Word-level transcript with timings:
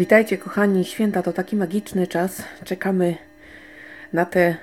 Witajcie 0.00 0.38
kochani, 0.38 0.84
święta 0.84 1.22
to 1.22 1.32
taki 1.32 1.56
magiczny 1.56 2.06
czas. 2.06 2.42
Czekamy 2.64 3.16
na 4.12 4.24
te 4.24 4.56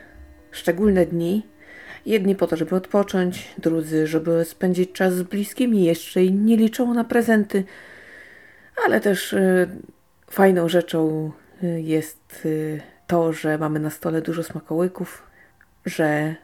szczególne 0.51 1.05
dni. 1.05 1.45
Jedni 2.05 2.35
po 2.35 2.47
to, 2.47 2.55
żeby 2.55 2.75
odpocząć, 2.75 3.47
drudzy, 3.57 4.07
żeby 4.07 4.45
spędzić 4.45 4.91
czas 4.91 5.13
z 5.13 5.23
bliskimi, 5.23 5.83
jeszcze 5.83 6.25
nie 6.25 6.57
liczą 6.57 6.93
na 6.93 7.03
prezenty. 7.03 7.63
Ale 8.85 9.01
też 9.01 9.33
y, 9.33 9.67
fajną 10.29 10.69
rzeczą 10.69 11.31
y, 11.63 11.81
jest 11.81 12.45
y, 12.45 12.81
to, 13.07 13.33
że 13.33 13.57
mamy 13.57 13.79
na 13.79 13.89
stole 13.89 14.21
dużo 14.21 14.43
smakołyków, 14.43 15.23
że 15.85 16.35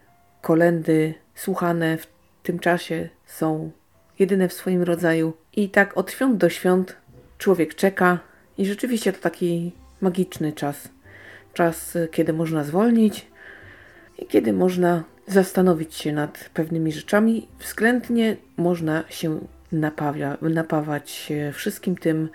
kolendy 0.42 1.14
słuchane 1.36 1.98
w 1.98 2.08
tym 2.44 2.60
czasie 2.60 3.10
są 3.26 3.72
jedyne 4.20 4.48
w 4.48 4.54
swoim 4.54 4.84
rodzaju. 4.84 5.34
I 5.56 5.70
tak 5.70 5.98
od 5.98 6.12
świąt 6.12 6.38
do 6.38 6.50
świąt 6.50 6.96
człowiek 7.38 7.76
czeka, 7.76 8.33
i 8.58 8.66
rzeczywiście 8.66 9.14
to 9.14 9.20
taki 9.20 9.72
magiczny 10.02 10.54
czas. 10.54 10.90
Czas, 11.54 11.98
kiedy 12.12 12.34
można 12.34 12.64
zwolnić 12.64 13.28
i 14.20 14.26
kiedy 14.26 14.54
można 14.54 15.04
zastanowić 15.28 15.96
się 15.96 16.14
nad 16.14 16.50
pewnymi 16.54 16.92
rzeczami. 16.92 17.48
Względnie 17.60 18.38
można 18.58 19.04
się 19.10 19.40
napawia, 19.72 20.38
napawać 20.42 21.34
wszystkim 21.54 21.96
tym 21.96 22.30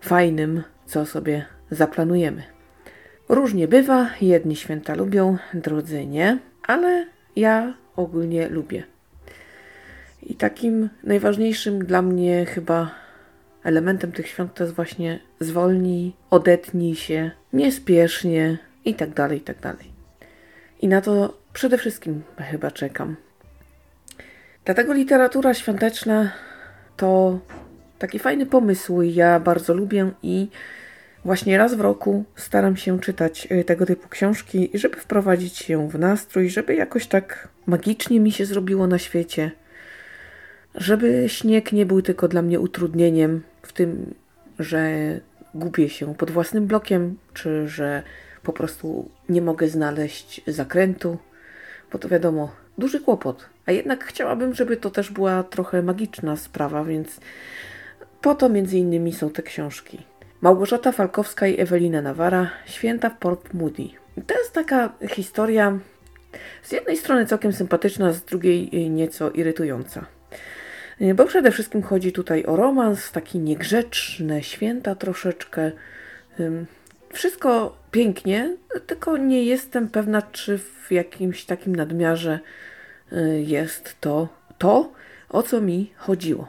fajnym, 0.00 0.62
co 0.86 1.06
sobie 1.06 1.44
zaplanujemy. 1.70 2.42
Różnie 3.28 3.68
bywa, 3.68 4.10
jedni 4.20 4.56
święta 4.56 4.94
lubią, 4.94 5.36
drudzy 5.54 6.06
nie, 6.06 6.38
ale 6.62 7.06
ja 7.36 7.74
ogólnie 7.96 8.48
lubię. 8.48 8.82
I 10.22 10.34
takim 10.34 10.88
najważniejszym 11.02 11.84
dla 11.84 12.02
mnie 12.02 12.46
chyba 12.46 13.03
elementem 13.64 14.12
tych 14.12 14.28
świąt 14.28 14.54
to 14.54 14.64
jest 14.64 14.76
właśnie 14.76 15.20
zwolnij, 15.40 16.12
odetnij 16.30 16.94
się, 16.94 17.30
niespiesznie 17.52 18.58
i 18.84 18.94
tak 18.94 19.10
dalej, 19.10 19.38
i 19.38 19.40
tak 19.40 19.60
dalej. 19.60 19.92
I 20.80 20.88
na 20.88 21.00
to 21.00 21.38
przede 21.52 21.78
wszystkim 21.78 22.22
chyba 22.36 22.70
czekam. 22.70 23.16
Dlatego 24.64 24.92
literatura 24.92 25.54
świąteczna 25.54 26.32
to 26.96 27.38
taki 27.98 28.18
fajny 28.18 28.46
pomysł. 28.46 29.02
Ja 29.02 29.40
bardzo 29.40 29.74
lubię 29.74 30.10
i 30.22 30.48
właśnie 31.24 31.58
raz 31.58 31.74
w 31.74 31.80
roku 31.80 32.24
staram 32.36 32.76
się 32.76 33.00
czytać 33.00 33.48
y, 33.52 33.64
tego 33.64 33.86
typu 33.86 34.08
książki, 34.08 34.70
żeby 34.74 34.96
wprowadzić 34.96 35.56
się 35.56 35.88
w 35.88 35.98
nastrój, 35.98 36.50
żeby 36.50 36.74
jakoś 36.74 37.06
tak 37.06 37.48
magicznie 37.66 38.20
mi 38.20 38.32
się 38.32 38.46
zrobiło 38.46 38.86
na 38.86 38.98
świecie. 38.98 39.50
Żeby 40.74 41.24
śnieg 41.28 41.72
nie 41.72 41.86
był 41.86 42.02
tylko 42.02 42.28
dla 42.28 42.42
mnie 42.42 42.60
utrudnieniem, 42.60 43.42
w 43.66 43.72
tym, 43.72 44.14
że 44.58 44.90
gubię 45.54 45.88
się 45.88 46.14
pod 46.14 46.30
własnym 46.30 46.66
blokiem, 46.66 47.18
czy 47.34 47.68
że 47.68 48.02
po 48.42 48.52
prostu 48.52 49.10
nie 49.28 49.42
mogę 49.42 49.68
znaleźć 49.68 50.40
zakrętu, 50.46 51.18
bo 51.92 51.98
to 51.98 52.08
wiadomo, 52.08 52.52
duży 52.78 53.00
kłopot. 53.00 53.48
A 53.66 53.72
jednak 53.72 54.04
chciałabym, 54.04 54.54
żeby 54.54 54.76
to 54.76 54.90
też 54.90 55.10
była 55.10 55.42
trochę 55.42 55.82
magiczna 55.82 56.36
sprawa, 56.36 56.84
więc 56.84 57.20
po 58.20 58.34
to 58.34 58.48
między 58.48 58.78
innymi 58.78 59.12
są 59.12 59.30
te 59.30 59.42
książki. 59.42 59.98
Małgorzata 60.40 60.92
Falkowska 60.92 61.46
i 61.46 61.60
Ewelina 61.60 62.02
Nawara, 62.02 62.50
Święta 62.66 63.10
w 63.10 63.18
Port 63.18 63.54
Moody. 63.54 63.88
To 64.26 64.38
jest 64.38 64.52
taka 64.52 64.92
historia 65.08 65.78
z 66.62 66.72
jednej 66.72 66.96
strony 66.96 67.26
całkiem 67.26 67.52
sympatyczna, 67.52 68.12
z 68.12 68.22
drugiej 68.24 68.90
nieco 68.90 69.30
irytująca. 69.30 70.06
Y, 71.00 71.14
bo 71.14 71.24
przede 71.24 71.50
wszystkim 71.50 71.82
chodzi 71.82 72.12
tutaj 72.12 72.44
o 72.44 72.56
romans, 72.56 73.12
taki 73.12 73.38
niegrzeczne, 73.38 74.42
święta 74.42 74.94
troszeczkę. 74.94 75.72
Wszystko 77.12 77.76
pięknie, 77.90 78.56
tylko 78.86 79.16
nie 79.16 79.44
jestem 79.44 79.88
pewna, 79.88 80.22
czy 80.22 80.58
w 80.58 80.92
jakimś 80.92 81.44
takim 81.44 81.76
nadmiarze 81.76 82.40
y, 83.12 83.42
jest 83.46 84.00
to 84.00 84.28
to, 84.58 84.92
o 85.28 85.42
co 85.42 85.60
mi 85.60 85.92
chodziło. 85.96 86.48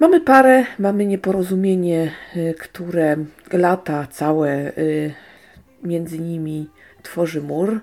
Mamy 0.00 0.20
parę, 0.20 0.64
mamy 0.78 1.06
nieporozumienie, 1.06 2.12
y, 2.36 2.54
które 2.58 3.16
lata 3.52 4.06
całe 4.10 4.72
między 5.82 6.18
nimi 6.18 6.68
tworzy 7.02 7.42
mur. 7.42 7.80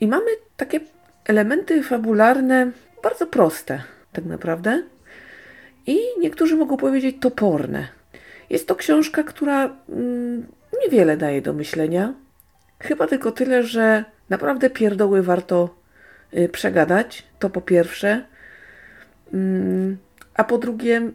I 0.00 0.06
mamy 0.06 0.30
takie 0.56 0.80
elementy 1.24 1.82
fabularne, 1.82 2.70
bardzo 3.06 3.26
proste, 3.26 3.82
tak 4.12 4.24
naprawdę. 4.24 4.82
I 5.86 5.98
niektórzy 6.20 6.56
mogą 6.56 6.76
powiedzieć 6.76 7.16
toporne. 7.20 7.88
Jest 8.50 8.68
to 8.68 8.74
książka, 8.74 9.22
która 9.22 9.76
mm, 9.88 10.46
niewiele 10.84 11.16
daje 11.16 11.42
do 11.42 11.52
myślenia. 11.52 12.14
Chyba 12.80 13.06
tylko 13.06 13.32
tyle, 13.32 13.62
że 13.62 14.04
naprawdę 14.28 14.70
pierdoły 14.70 15.22
warto 15.22 15.74
y, 16.34 16.48
przegadać. 16.48 17.24
To 17.38 17.50
po 17.50 17.60
pierwsze. 17.60 18.26
Mm, 19.32 19.96
a 20.34 20.44
po 20.44 20.58
drugie, 20.58 21.10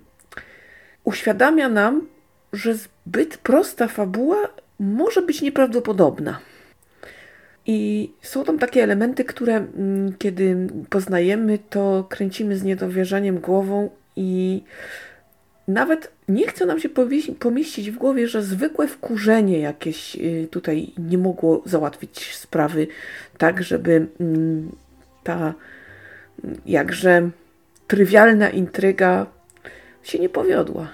uświadamia 1.03 1.69
nam, 1.69 2.07
że 2.53 2.73
zbyt 2.73 3.37
prosta 3.37 3.87
fabuła 3.87 4.37
może 4.79 5.21
być 5.21 5.41
nieprawdopodobna. 5.41 6.39
I 7.71 8.11
są 8.21 8.43
tam 8.43 8.59
takie 8.59 8.83
elementy, 8.83 9.25
które 9.25 9.55
mm, 9.55 10.13
kiedy 10.17 10.67
poznajemy, 10.89 11.59
to 11.69 12.05
kręcimy 12.09 12.57
z 12.57 12.63
niedowierzaniem 12.63 13.39
głową 13.39 13.89
i 14.15 14.61
nawet 15.67 16.11
nie 16.27 16.47
chce 16.47 16.65
nam 16.65 16.79
się 16.79 16.89
pomieścić 17.39 17.91
w 17.91 17.97
głowie, 17.97 18.27
że 18.27 18.43
zwykłe 18.43 18.87
wkurzenie 18.87 19.59
jakieś 19.59 20.15
y, 20.15 20.47
tutaj 20.51 20.93
nie 20.97 21.17
mogło 21.17 21.61
załatwić 21.65 22.35
sprawy 22.35 22.87
tak, 23.37 23.63
żeby 23.63 24.07
mm, 24.19 24.71
ta 25.23 25.53
jakże 26.65 27.29
trywialna 27.87 28.49
intryga 28.49 29.25
się 30.03 30.19
nie 30.19 30.29
powiodła. 30.29 30.87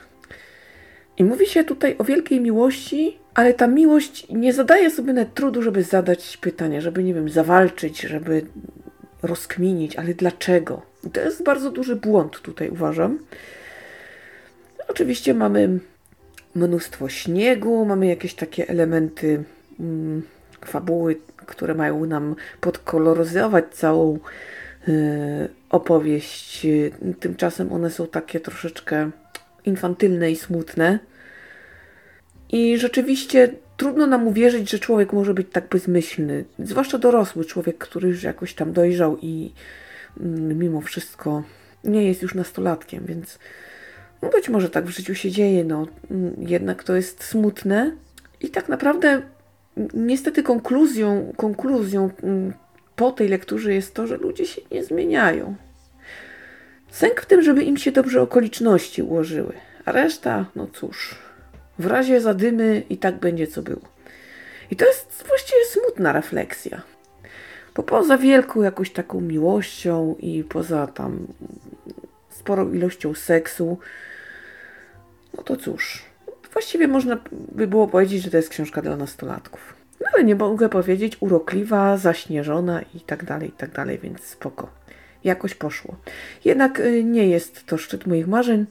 I 1.17 1.23
mówi 1.23 1.45
się 1.45 1.63
tutaj 1.63 1.95
o 1.97 2.03
wielkiej 2.03 2.41
miłości, 2.41 3.17
ale 3.37 3.53
ta 3.53 3.67
miłość 3.67 4.27
nie 4.29 4.53
zadaje 4.53 4.89
sobie 4.91 5.13
nawet 5.13 5.33
trudu, 5.33 5.61
żeby 5.61 5.83
zadać 5.83 6.37
pytanie, 6.37 6.81
żeby, 6.81 7.03
nie 7.03 7.13
wiem, 7.13 7.29
zawalczyć, 7.29 8.01
żeby 8.01 8.45
rozkminić, 9.23 9.95
ale 9.95 10.13
dlaczego? 10.13 10.81
To 11.13 11.21
jest 11.21 11.43
bardzo 11.43 11.71
duży 11.71 11.95
błąd 11.95 12.41
tutaj, 12.41 12.69
uważam. 12.69 13.19
Oczywiście 14.87 15.33
mamy 15.33 15.79
mnóstwo 16.55 17.09
śniegu, 17.09 17.85
mamy 17.85 18.07
jakieś 18.07 18.33
takie 18.33 18.67
elementy 18.69 19.43
mm, 19.79 20.21
fabuły, 20.65 21.15
które 21.45 21.75
mają 21.75 22.05
nam 22.05 22.35
podkoloryzować 22.61 23.65
całą 23.71 24.19
y, 24.87 25.49
opowieść. 25.69 26.67
Tymczasem 27.19 27.73
one 27.73 27.89
są 27.89 28.07
takie 28.07 28.39
troszeczkę 28.39 29.09
infantylne 29.65 30.31
i 30.31 30.35
smutne. 30.35 30.99
I 32.49 32.77
rzeczywiście 32.77 33.49
trudno 33.77 34.07
nam 34.07 34.27
uwierzyć, 34.27 34.69
że 34.69 34.79
człowiek 34.79 35.13
może 35.13 35.33
być 35.33 35.47
tak 35.51 35.69
bezmyślny. 35.69 36.45
Zwłaszcza 36.59 36.97
dorosły 36.97 37.45
człowiek, 37.45 37.77
który 37.77 38.07
już 38.07 38.23
jakoś 38.23 38.53
tam 38.53 38.73
dojrzał 38.73 39.17
i 39.21 39.51
mm, 40.19 40.59
mimo 40.59 40.81
wszystko 40.81 41.43
nie 41.83 42.07
jest 42.07 42.21
już 42.21 42.35
nastolatkiem, 42.35 43.05
więc 43.05 43.39
no 44.21 44.29
być 44.29 44.49
może 44.49 44.69
tak 44.69 44.85
w 44.85 44.89
życiu 44.89 45.15
się 45.15 45.31
dzieje, 45.31 45.63
no 45.63 45.87
mm, 46.11 46.35
jednak 46.39 46.83
to 46.83 46.95
jest 46.95 47.23
smutne. 47.23 47.91
I 48.41 48.49
tak 48.49 48.69
naprawdę 48.69 49.21
niestety 49.93 50.43
konkluzją, 50.43 51.33
konkluzją 51.37 52.09
mm, 52.23 52.53
po 52.95 53.11
tej 53.11 53.29
lekturze 53.29 53.73
jest 53.73 53.93
to, 53.93 54.07
że 54.07 54.17
ludzie 54.17 54.45
się 54.45 54.61
nie 54.71 54.83
zmieniają. 54.83 55.55
Sęk 56.91 57.21
w 57.21 57.25
tym, 57.25 57.41
żeby 57.41 57.63
im 57.63 57.77
się 57.77 57.91
dobrze 57.91 58.21
okoliczności 58.21 59.01
ułożyły, 59.01 59.53
a 59.85 59.91
reszta, 59.91 60.45
no 60.55 60.67
cóż, 60.73 61.15
w 61.79 61.85
razie 61.85 62.21
zadymy 62.21 62.83
i 62.89 62.97
tak 62.97 63.19
będzie 63.19 63.47
co 63.47 63.61
było. 63.61 63.81
I 64.71 64.75
to 64.75 64.85
jest 64.85 65.23
właściwie 65.27 65.65
smutna 65.65 66.11
refleksja. 66.11 66.81
Bo 67.75 67.83
poza 67.83 68.17
wielką 68.17 68.61
jakąś 68.61 68.91
taką 68.91 69.21
miłością 69.21 70.15
i 70.19 70.43
poza 70.43 70.87
tam 70.87 71.27
sporą 72.29 72.73
ilością 72.73 73.13
seksu, 73.13 73.77
no 75.37 75.43
to 75.43 75.55
cóż, 75.55 76.05
właściwie 76.53 76.87
można 76.87 77.17
by 77.31 77.67
było 77.67 77.87
powiedzieć, 77.87 78.23
że 78.23 78.31
to 78.31 78.37
jest 78.37 78.49
książka 78.49 78.81
dla 78.81 78.97
nastolatków. 78.97 79.73
No 80.01 80.07
ale 80.13 80.23
nie 80.23 80.35
mogę 80.35 80.69
powiedzieć 80.69 81.17
urokliwa, 81.19 81.97
zaśnieżona 81.97 82.81
i 82.81 82.99
tak 82.99 83.23
dalej, 83.25 83.49
i 83.49 83.51
tak 83.51 83.71
dalej, 83.71 83.99
więc 84.03 84.23
spoko. 84.23 84.69
Jakoś 85.23 85.55
poszło. 85.55 85.95
Jednak 86.45 86.79
y, 86.79 87.03
nie 87.03 87.27
jest 87.27 87.65
to 87.65 87.77
szczyt 87.77 88.07
moich 88.07 88.27
marzeń 88.27 88.65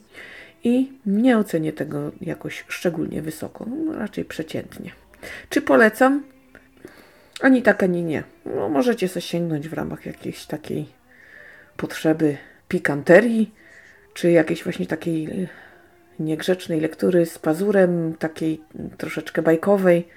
i 0.67 0.93
nie 1.07 1.39
ocenię 1.39 1.73
tego 1.73 2.13
jakoś 2.21 2.65
szczególnie 2.69 3.23
wysoko, 3.23 3.67
no, 3.67 3.99
raczej 3.99 4.25
przeciętnie. 4.25 4.91
Czy 5.51 5.63
polecam? 5.63 6.25
Ani 7.41 7.63
tak, 7.63 7.83
ani 7.83 8.03
nie. 8.03 8.23
No, 8.47 8.69
możecie 8.69 9.09
sobie 9.09 9.23
sięgnąć 9.23 9.69
w 9.69 9.73
ramach 9.73 10.07
jakiejś 10.07 10.47
takiej 10.47 10.87
potrzeby 11.77 12.37
pikanterii, 12.69 13.55
czy 14.15 14.31
jakiejś 14.31 14.65
właśnie 14.65 14.87
takiej 14.87 15.49
niegrzecznej 16.19 16.81
lektury 16.81 17.27
z 17.27 17.39
pazurem, 17.39 18.15
takiej 18.19 18.61
troszeczkę 18.99 19.43
bajkowej. 19.43 20.09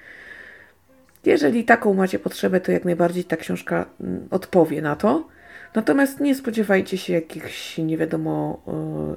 Jeżeli 1.26 1.64
taką 1.64 1.94
macie 1.94 2.20
potrzebę, 2.20 2.62
to 2.62 2.72
jak 2.72 2.86
najbardziej 2.86 3.24
ta 3.24 3.38
książka 3.38 3.86
mm, 4.02 4.28
odpowie 4.32 4.82
na 4.82 4.96
to. 4.96 5.28
Natomiast 5.76 6.20
nie 6.20 6.36
spodziewajcie 6.36 6.98
się 6.98 7.14
jakichś 7.14 7.78
nie 7.78 7.98
wiadomo 7.98 8.62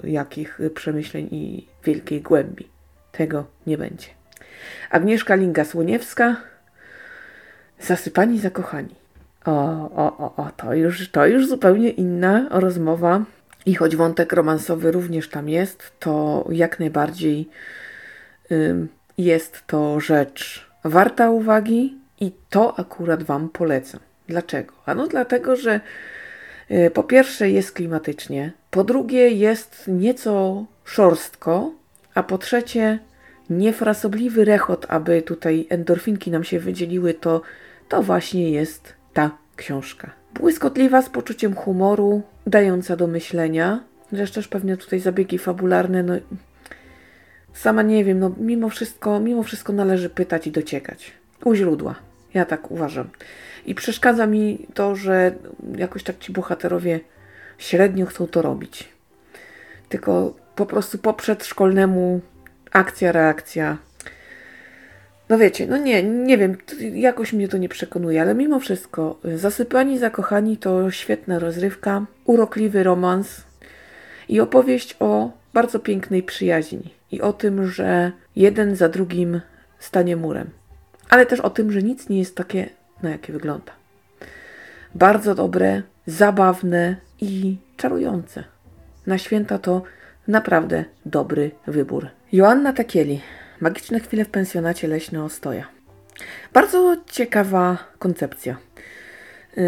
e, 0.05 0.11
jakich 0.11 0.59
przemyśleń 0.75 1.29
i 1.31 1.67
wielkiej 1.85 2.23
głębi. 2.23 2.69
Tego 3.13 3.45
nie 3.67 3.79
będzie. 3.79 4.07
Agnieszka 4.91 5.37
Linga-Słoniewska 5.37 6.35
Zasypani 7.83 8.39
zakochani. 8.39 8.95
O, 9.45 9.53
o, 9.97 10.19
o, 10.19 10.37
o, 10.37 10.51
to 10.57 10.75
już, 10.75 11.11
to 11.11 11.27
już 11.27 11.49
zupełnie 11.49 11.91
inna 11.91 12.49
rozmowa. 12.51 13.25
I 13.67 13.75
choć 13.75 13.97
wątek 13.97 14.33
romansowy 14.33 14.93
również 14.93 15.29
tam 15.29 15.49
jest, 15.49 15.93
to 16.01 16.45
jak 16.51 16.81
najbardziej 16.81 17.49
ym, 18.53 18.89
jest 19.19 19.67
to 19.67 20.01
rzecz 20.01 20.67
warta 20.85 21.31
uwagi 21.31 21.99
i 22.21 22.33
to 22.51 22.79
akurat 22.79 23.23
Wam 23.23 23.49
polecam. 23.49 24.01
Dlaczego? 24.29 24.75
Ano 24.87 25.07
dlatego, 25.07 25.57
że 25.57 25.81
po 26.95 27.03
pierwsze 27.03 27.51
jest 27.51 27.73
klimatycznie, 27.73 28.53
po 28.71 28.85
drugie 28.85 29.29
jest 29.29 29.85
nieco 29.89 30.65
szorstko, 30.85 31.73
a 32.15 32.23
po 32.23 32.39
trzecie 32.39 32.99
niefrasobliwy 33.51 34.45
rechot, 34.45 34.87
aby 34.89 35.23
tutaj 35.23 35.67
endorfinki 35.69 36.31
nam 36.31 36.45
się 36.45 36.61
wydzieliły, 36.61 37.15
to, 37.15 37.43
to 37.89 38.03
właśnie 38.03 38.51
jest 38.51 38.95
ta 39.13 39.31
książka. 39.57 40.11
Błyskotliwa, 40.35 41.03
z 41.03 41.09
poczuciem 41.09 41.55
humoru, 41.55 42.23
dająca 42.47 42.97
do 42.97 43.07
myślenia. 43.07 43.85
Zresztą 44.13 44.35
też 44.35 44.49
pewnie 44.49 44.77
tutaj 44.77 45.01
zabiegi 45.01 45.39
fabularne, 45.39 46.03
no 46.03 46.15
sama 47.53 47.83
nie 47.83 48.05
wiem, 48.05 48.19
no 48.19 48.35
mimo 48.39 48.69
wszystko, 48.69 49.21
mimo 49.21 49.43
wszystko 49.43 49.73
należy 49.73 50.11
pytać 50.11 50.47
i 50.47 50.51
dociekać. 50.51 51.13
U 51.45 51.55
źródła. 51.55 51.95
Ja 52.35 52.45
tak 52.45 52.71
uważam. 52.71 53.09
I 53.67 53.75
przeszkadza 53.75 54.27
mi 54.27 54.67
to, 54.75 54.97
że 54.97 55.33
jakoś 55.77 56.03
tak 56.03 56.19
ci 56.19 56.33
bohaterowie 56.33 57.01
średnio 57.59 58.07
chcą 58.07 58.27
to 58.27 58.43
robić. 58.43 58.89
Tylko 59.89 60.35
po 60.57 60.67
prostu 60.67 60.99
po 60.99 61.15
przedszkolnemu 61.15 62.21
akcja, 62.73 63.13
reakcja. 63.13 63.79
No 65.29 65.39
wiecie, 65.39 65.67
no 65.67 65.77
nie, 65.77 66.03
nie 66.03 66.39
wiem, 66.39 66.57
jakoś 66.95 67.33
mnie 67.33 67.49
to 67.49 67.59
nie 67.59 67.69
przekonuje, 67.69 68.23
ale 68.23 68.35
mimo 68.35 68.61
wszystko, 68.61 69.21
Zasypani 69.37 69.99
Zakochani 69.99 70.57
to 70.57 70.91
świetna 70.91 71.39
rozrywka, 71.39 72.07
urokliwy 72.25 72.83
romans 72.83 73.45
i 74.29 74.41
opowieść 74.41 74.97
o 75.01 75.31
bardzo 75.55 75.79
pięknej 75.79 76.23
przyjaźni 76.23 76.95
i 77.13 77.21
o 77.21 77.33
tym, 77.33 77.67
że 77.67 78.13
jeden 78.37 78.77
za 78.77 78.89
drugim 78.89 79.41
stanie 79.79 80.17
murem, 80.17 80.51
ale 81.13 81.27
też 81.27 81.41
o 81.41 81.51
tym, 81.51 81.73
że 81.73 81.83
nic 81.83 82.09
nie 82.09 82.19
jest 82.19 82.37
takie, 82.37 82.69
na 83.03 83.11
jakie 83.11 83.33
wygląda. 83.33 83.73
Bardzo 84.95 85.35
dobre, 85.35 85.83
zabawne 86.07 86.97
i 87.21 87.57
czarujące. 87.77 88.45
Na 89.07 89.19
święta 89.19 89.59
to 89.59 89.83
naprawdę 90.29 90.85
dobry 91.07 91.51
wybór. 91.67 92.09
Joanna 92.33 92.73
Takieli. 92.73 93.21
Magiczne 93.61 94.01
chwile 94.01 94.25
w 94.25 94.29
pensjonacie 94.29 94.89
Leśne 94.89 95.25
Ostoja. 95.25 95.69
Bardzo 96.53 96.97
ciekawa 97.07 97.79
koncepcja, 97.99 98.57
yy, 99.57 99.63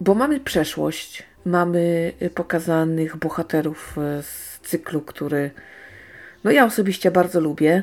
bo 0.00 0.14
mamy 0.14 0.40
przeszłość, 0.40 1.22
mamy 1.44 2.12
pokazanych 2.34 3.16
bohaterów 3.16 3.96
z 4.22 4.60
cyklu, 4.60 5.00
który 5.00 5.50
no 6.44 6.50
ja 6.50 6.64
osobiście 6.64 7.10
bardzo 7.10 7.40
lubię 7.40 7.82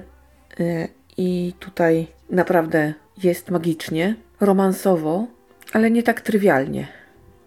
yy, 0.60 0.88
i 1.18 1.54
tutaj 1.60 2.19
naprawdę 2.30 2.94
jest 3.24 3.52
magicznie, 3.52 4.16
romansowo, 4.40 5.28
ale 5.74 5.92
nie 5.92 6.04
tak 6.04 6.22
trywialnie. 6.22 6.88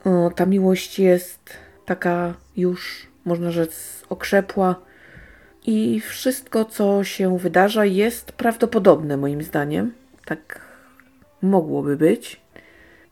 O, 0.05 0.31
ta 0.31 0.47
miłość 0.47 0.99
jest 0.99 1.51
taka 1.85 2.35
już, 2.57 3.07
można 3.25 3.51
rzec, 3.51 4.03
okrzepła, 4.09 4.77
i 5.67 6.01
wszystko, 6.01 6.65
co 6.65 7.05
się 7.05 7.39
wydarza, 7.39 7.85
jest 7.85 8.33
prawdopodobne, 8.33 9.17
moim 9.17 9.43
zdaniem. 9.43 9.93
Tak 10.25 10.61
mogłoby 11.43 11.97
być. 11.97 12.41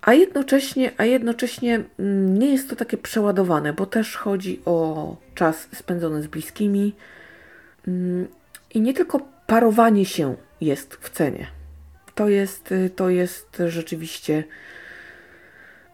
A 0.02 0.14
jednocześnie, 0.14 0.92
a 0.96 1.04
jednocześnie 1.04 1.84
mm, 1.98 2.38
nie 2.38 2.52
jest 2.52 2.70
to 2.70 2.76
takie 2.76 2.96
przeładowane, 2.96 3.72
bo 3.72 3.86
też 3.86 4.16
chodzi 4.16 4.60
o 4.64 5.16
czas 5.34 5.68
spędzony 5.74 6.22
z 6.22 6.26
bliskimi. 6.26 6.94
Mm, 7.88 8.28
I 8.74 8.80
nie 8.80 8.94
tylko 8.94 9.20
parowanie 9.46 10.04
się 10.04 10.36
jest 10.60 10.94
w 10.94 11.10
cenie. 11.10 11.59
To 12.20 12.28
jest, 12.28 12.74
to 12.96 13.10
jest 13.10 13.62
rzeczywiście 13.66 14.44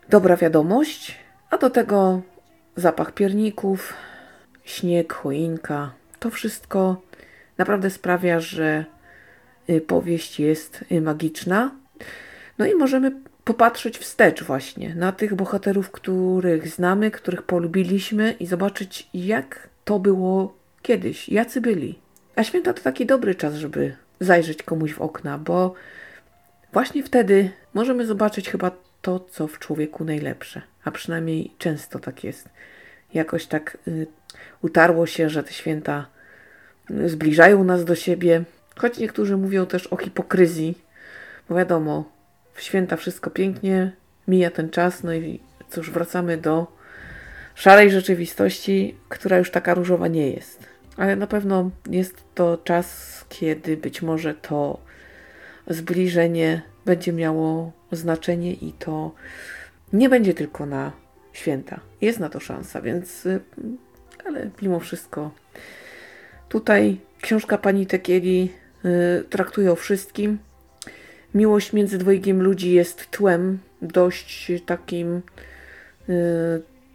dobra 0.08 0.36
wiadomość. 0.36 1.18
A 1.50 1.58
do 1.58 1.70
tego 1.70 2.22
zapach 2.76 3.12
pierników, 3.12 3.94
śnieg, 4.64 5.12
choinka, 5.12 5.92
to 6.18 6.30
wszystko 6.30 7.02
naprawdę 7.58 7.90
sprawia, 7.90 8.40
że 8.40 8.84
y, 9.70 9.80
powieść 9.80 10.40
jest 10.40 10.84
y, 10.92 11.00
magiczna. 11.00 11.70
No 12.58 12.66
i 12.66 12.74
możemy 12.74 13.12
popatrzeć 13.44 13.98
wstecz 13.98 14.44
właśnie 14.44 14.94
na 14.94 15.12
tych 15.12 15.34
bohaterów, 15.34 15.90
których 15.90 16.68
znamy, 16.68 17.10
których 17.10 17.42
polubiliśmy 17.42 18.32
i 18.40 18.46
zobaczyć, 18.46 19.08
jak 19.14 19.68
to 19.84 19.98
było 19.98 20.54
kiedyś, 20.82 21.28
jacy 21.28 21.60
byli. 21.60 21.98
A 22.36 22.44
święta 22.44 22.72
to 22.72 22.82
taki 22.82 23.06
dobry 23.06 23.34
czas, 23.34 23.54
żeby 23.54 23.96
zajrzeć 24.20 24.62
komuś 24.62 24.94
w 24.94 25.00
okna, 25.00 25.38
bo 25.38 25.74
właśnie 26.76 27.02
wtedy 27.02 27.50
możemy 27.74 28.06
zobaczyć 28.06 28.50
chyba 28.50 28.70
to, 29.02 29.20
co 29.20 29.48
w 29.48 29.58
człowieku 29.58 30.04
najlepsze. 30.04 30.62
A 30.84 30.90
przynajmniej 30.90 31.52
często 31.58 31.98
tak 31.98 32.24
jest. 32.24 32.48
Jakoś 33.14 33.46
tak 33.46 33.78
y, 33.88 34.06
utarło 34.62 35.06
się, 35.06 35.28
że 35.28 35.42
te 35.42 35.52
święta 35.52 36.06
zbliżają 37.06 37.64
nas 37.64 37.84
do 37.84 37.94
siebie, 37.94 38.44
choć 38.76 38.98
niektórzy 38.98 39.36
mówią 39.36 39.66
też 39.66 39.86
o 39.86 39.96
hipokryzji, 39.96 40.78
bo 41.48 41.54
wiadomo, 41.54 42.12
w 42.54 42.62
święta 42.62 42.96
wszystko 42.96 43.30
pięknie, 43.30 43.92
mija 44.28 44.50
ten 44.50 44.70
czas, 44.70 45.02
no 45.02 45.14
i 45.14 45.40
cóż, 45.70 45.90
wracamy 45.90 46.36
do 46.36 46.66
szarej 47.54 47.90
rzeczywistości, 47.90 48.96
która 49.08 49.38
już 49.38 49.50
taka 49.50 49.74
różowa 49.74 50.08
nie 50.08 50.30
jest. 50.30 50.66
Ale 50.96 51.16
na 51.16 51.26
pewno 51.26 51.70
jest 51.90 52.24
to 52.34 52.58
czas, 52.64 53.24
kiedy 53.28 53.76
być 53.76 54.02
może 54.02 54.34
to 54.34 54.85
zbliżenie 55.66 56.62
będzie 56.84 57.12
miało 57.12 57.72
znaczenie 57.92 58.52
i 58.52 58.72
to 58.72 59.14
nie 59.92 60.08
będzie 60.08 60.34
tylko 60.34 60.66
na 60.66 60.92
święta. 61.32 61.80
Jest 62.00 62.20
na 62.20 62.28
to 62.28 62.40
szansa, 62.40 62.80
więc 62.82 63.28
ale 64.24 64.50
mimo 64.62 64.80
wszystko 64.80 65.30
Tutaj 66.48 66.96
książka 67.20 67.58
pani 67.58 67.86
Tekieli 67.86 68.52
y, 68.84 69.24
traktuje 69.30 69.72
o 69.72 69.76
wszystkim. 69.76 70.38
Miłość 71.34 71.72
między 71.72 71.98
dwojgiem 71.98 72.42
ludzi 72.42 72.72
jest 72.72 73.10
tłem 73.10 73.58
dość 73.82 74.52
takim 74.66 75.16
y, 75.16 75.22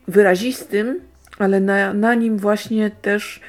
wyrazistym, 0.07 0.99
ale 1.37 1.59
na, 1.59 1.93
na 1.93 2.15
nim 2.15 2.37
właśnie 2.37 2.91
też 3.01 3.41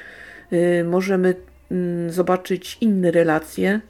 y, 0.52 0.84
możemy 0.84 1.34
y, 1.72 2.10
zobaczyć 2.10 2.78
inne 2.80 3.10
relacje, 3.10 3.80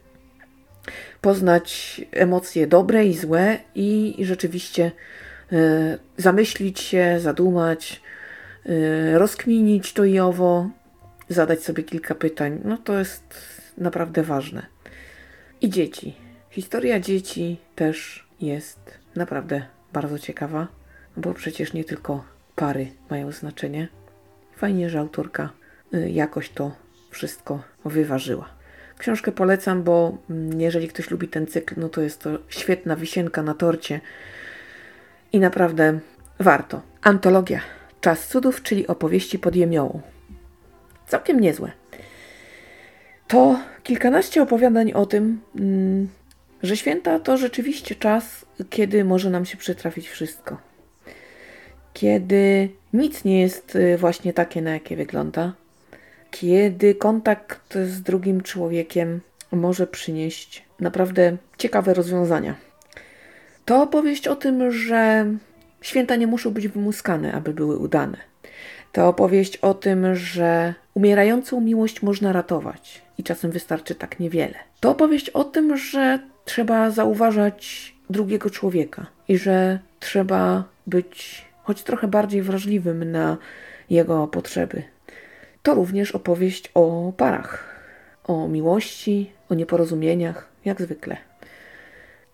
poznać 1.22 2.00
emocje 2.12 2.66
dobre 2.66 3.06
i 3.06 3.14
złe 3.14 3.58
i, 3.74 4.20
i 4.20 4.24
rzeczywiście 4.24 4.92
y, 5.52 5.98
zamyślić 6.16 6.80
się, 6.80 7.20
zadumać, 7.20 8.02
y, 8.66 9.18
rozkminić 9.18 9.92
to 9.92 10.04
i 10.04 10.18
owo, 10.18 10.70
zadać 11.28 11.62
sobie 11.62 11.82
kilka 11.82 12.14
pytań. 12.14 12.60
No 12.64 12.78
to 12.78 12.98
jest 12.98 13.34
naprawdę 13.78 14.22
ważne. 14.22 14.66
I 15.60 15.70
dzieci. 15.70 16.14
Historia 16.50 17.00
dzieci 17.00 17.56
też 17.74 18.26
jest 18.40 18.98
naprawdę 19.16 19.62
bardzo 19.92 20.18
ciekawa, 20.18 20.68
bo 21.16 21.34
przecież 21.34 21.72
nie 21.72 21.84
tylko 21.84 22.24
pary 22.56 22.86
mają 23.10 23.32
znaczenie. 23.32 23.88
Fajnie, 24.56 24.90
że 24.90 24.98
autorka 24.98 25.50
y, 25.94 26.10
jakoś 26.10 26.50
to 26.50 26.72
wszystko 27.10 27.62
wyważyła. 27.84 28.61
Książkę 29.02 29.32
polecam, 29.32 29.82
bo 29.82 30.18
jeżeli 30.58 30.88
ktoś 30.88 31.10
lubi 31.10 31.28
ten 31.28 31.46
cykl, 31.46 31.74
no 31.76 31.88
to 31.88 32.00
jest 32.00 32.20
to 32.20 32.30
świetna 32.48 32.96
wisienka 32.96 33.42
na 33.42 33.54
torcie 33.54 34.00
i 35.32 35.40
naprawdę 35.40 35.98
warto. 36.38 36.82
Antologia 37.02 37.60
Czas 38.00 38.28
cudów, 38.28 38.62
czyli 38.62 38.86
opowieści 38.86 39.38
pod 39.38 39.56
jemiołą. 39.56 40.00
Całkiem 41.06 41.40
niezłe. 41.40 41.72
To 43.28 43.58
kilkanaście 43.82 44.42
opowiadań 44.42 44.92
o 44.92 45.06
tym, 45.06 45.40
mm, 45.56 46.08
że 46.62 46.76
święta 46.76 47.20
to 47.20 47.36
rzeczywiście 47.36 47.94
czas, 47.94 48.46
kiedy 48.70 49.04
może 49.04 49.30
nam 49.30 49.44
się 49.44 49.56
przytrafić 49.56 50.08
wszystko. 50.08 50.56
Kiedy 51.92 52.68
nic 52.92 53.24
nie 53.24 53.40
jest 53.40 53.76
y, 53.76 53.96
właśnie 53.98 54.32
takie, 54.32 54.62
na 54.62 54.70
jakie 54.70 54.96
wygląda. 54.96 55.61
Kiedy 56.32 56.94
kontakt 56.94 57.74
z 57.74 58.02
drugim 58.02 58.40
człowiekiem 58.40 59.20
może 59.52 59.86
przynieść 59.86 60.64
naprawdę 60.80 61.36
ciekawe 61.58 61.94
rozwiązania. 61.94 62.54
To 63.64 63.82
opowieść 63.82 64.28
o 64.28 64.36
tym, 64.36 64.72
że 64.72 65.26
święta 65.80 66.16
nie 66.16 66.26
muszą 66.26 66.50
być 66.50 66.68
wymuskane, 66.68 67.32
aby 67.32 67.54
były 67.54 67.76
udane. 67.76 68.18
To 68.92 69.08
opowieść 69.08 69.56
o 69.56 69.74
tym, 69.74 70.14
że 70.14 70.74
umierającą 70.94 71.60
miłość 71.60 72.02
można 72.02 72.32
ratować 72.32 73.02
i 73.18 73.22
czasem 73.22 73.50
wystarczy 73.50 73.94
tak 73.94 74.20
niewiele. 74.20 74.54
To 74.80 74.90
opowieść 74.90 75.30
o 75.30 75.44
tym, 75.44 75.76
że 75.76 76.18
trzeba 76.44 76.90
zauważać 76.90 77.94
drugiego 78.10 78.50
człowieka 78.50 79.06
i 79.28 79.38
że 79.38 79.78
trzeba 80.00 80.64
być 80.86 81.44
choć 81.62 81.82
trochę 81.82 82.08
bardziej 82.08 82.42
wrażliwym 82.42 83.10
na 83.10 83.36
jego 83.90 84.26
potrzeby. 84.26 84.91
To 85.62 85.74
również 85.74 86.12
opowieść 86.12 86.70
o 86.74 87.12
parach, 87.16 87.64
o 88.24 88.48
miłości, 88.48 89.32
o 89.48 89.54
nieporozumieniach, 89.54 90.48
jak 90.64 90.82
zwykle. 90.82 91.16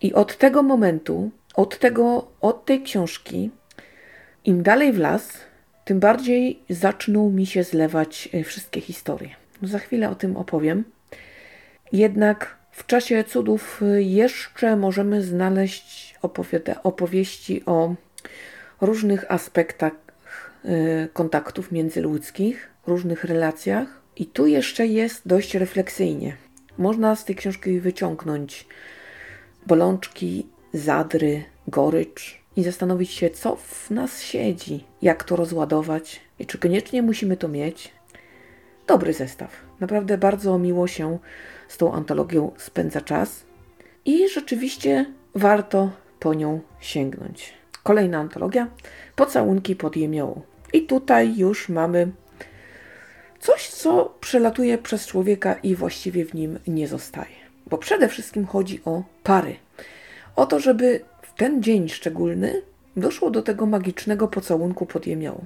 I 0.01 0.13
od 0.13 0.37
tego 0.37 0.63
momentu, 0.63 1.31
od 1.55 1.79
tego, 1.79 2.27
od 2.41 2.65
tej 2.65 2.83
książki, 2.83 3.51
im 4.45 4.63
dalej 4.63 4.93
w 4.93 4.99
las, 4.99 5.37
tym 5.85 5.99
bardziej 5.99 6.59
zaczną 6.69 7.29
mi 7.29 7.45
się 7.45 7.63
zlewać 7.63 8.29
e, 8.33 8.43
wszystkie 8.43 8.81
historie. 8.81 9.29
No 9.61 9.67
za 9.67 9.79
chwilę 9.79 10.09
o 10.09 10.15
tym 10.15 10.37
opowiem. 10.37 10.83
Jednak 11.91 12.57
w 12.71 12.85
czasie 12.85 13.23
cudów 13.23 13.81
e, 13.81 14.01
jeszcze 14.01 14.75
możemy 14.75 15.23
znaleźć 15.23 16.15
opowieści 16.83 17.65
o 17.65 17.95
różnych 18.81 19.31
aspektach 19.31 19.93
e, 19.93 21.07
kontaktów 21.13 21.71
międzyludzkich, 21.71 22.69
różnych 22.89 23.23
relacjach. 23.23 24.01
I 24.15 24.25
tu 24.25 24.47
jeszcze 24.47 24.87
jest 24.87 25.27
dość 25.27 25.55
refleksyjnie. 25.55 26.37
Można 26.77 27.15
z 27.15 27.25
tej 27.25 27.35
książki 27.35 27.79
wyciągnąć 27.79 28.67
bolączki, 29.67 30.47
zadry, 30.73 31.43
gorycz 31.67 32.39
i 32.55 32.63
zastanowić 32.63 33.11
się, 33.11 33.29
co 33.29 33.55
w 33.55 33.89
nas 33.89 34.21
siedzi, 34.21 34.83
jak 35.01 35.23
to 35.23 35.35
rozładować 35.35 36.21
i 36.39 36.45
czy 36.45 36.57
koniecznie 36.57 37.01
musimy 37.01 37.37
to 37.37 37.47
mieć. 37.47 37.91
Dobry 38.87 39.13
zestaw. 39.13 39.51
Naprawdę 39.79 40.17
bardzo 40.17 40.59
miło 40.59 40.87
się 40.87 41.19
z 41.67 41.77
tą 41.77 41.93
antologią 41.93 42.51
spędza 42.57 43.01
czas 43.01 43.43
i 44.05 44.29
rzeczywiście 44.29 45.05
warto 45.35 45.91
po 46.19 46.33
nią 46.33 46.61
sięgnąć. 46.79 47.53
Kolejna 47.83 48.17
antologia 48.19 48.67
Pocałunki 49.15 49.75
pod 49.75 49.97
jemiołą. 49.97 50.41
I 50.73 50.81
tutaj 50.81 51.37
już 51.37 51.69
mamy 51.69 52.11
coś, 53.39 53.69
co 53.69 54.13
przelatuje 54.21 54.77
przez 54.77 55.07
człowieka 55.07 55.53
i 55.53 55.75
właściwie 55.75 56.25
w 56.25 56.33
nim 56.33 56.59
nie 56.67 56.87
zostaje. 56.87 57.35
Bo 57.67 57.77
przede 57.77 58.07
wszystkim 58.07 58.45
chodzi 58.45 58.81
o 58.85 59.03
pary. 59.23 59.55
O 60.35 60.45
to, 60.45 60.59
żeby 60.59 61.01
w 61.21 61.33
ten 61.33 61.63
dzień 61.63 61.89
szczególny 61.89 62.61
doszło 62.97 63.29
do 63.29 63.41
tego 63.41 63.65
magicznego 63.65 64.27
pocałunku 64.27 64.85
pod 64.85 65.07
jemiołą. 65.07 65.45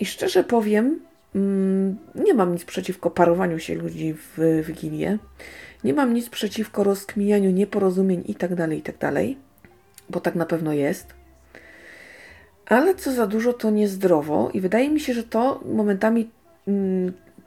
I 0.00 0.06
szczerze 0.06 0.44
powiem, 0.44 1.00
mm, 1.34 1.98
nie 2.14 2.34
mam 2.34 2.52
nic 2.52 2.64
przeciwko 2.64 3.10
parowaniu 3.10 3.58
się 3.58 3.74
ludzi 3.74 4.14
w 4.14 4.62
Wigilię. 4.66 5.18
Nie 5.84 5.94
mam 5.94 6.14
nic 6.14 6.28
przeciwko 6.28 6.84
rozkminianiu 6.84 7.50
nieporozumień 7.50 8.24
itd., 8.26 8.56
tak 8.56 8.72
itd., 8.72 8.98
tak 8.98 9.14
bo 10.10 10.20
tak 10.20 10.34
na 10.34 10.46
pewno 10.46 10.72
jest. 10.72 11.14
Ale 12.66 12.94
co 12.94 13.12
za 13.12 13.26
dużo, 13.26 13.52
to 13.52 13.70
niezdrowo 13.70 14.50
i 14.54 14.60
wydaje 14.60 14.90
mi 14.90 15.00
się, 15.00 15.14
że 15.14 15.22
to 15.22 15.60
momentami, 15.64 16.30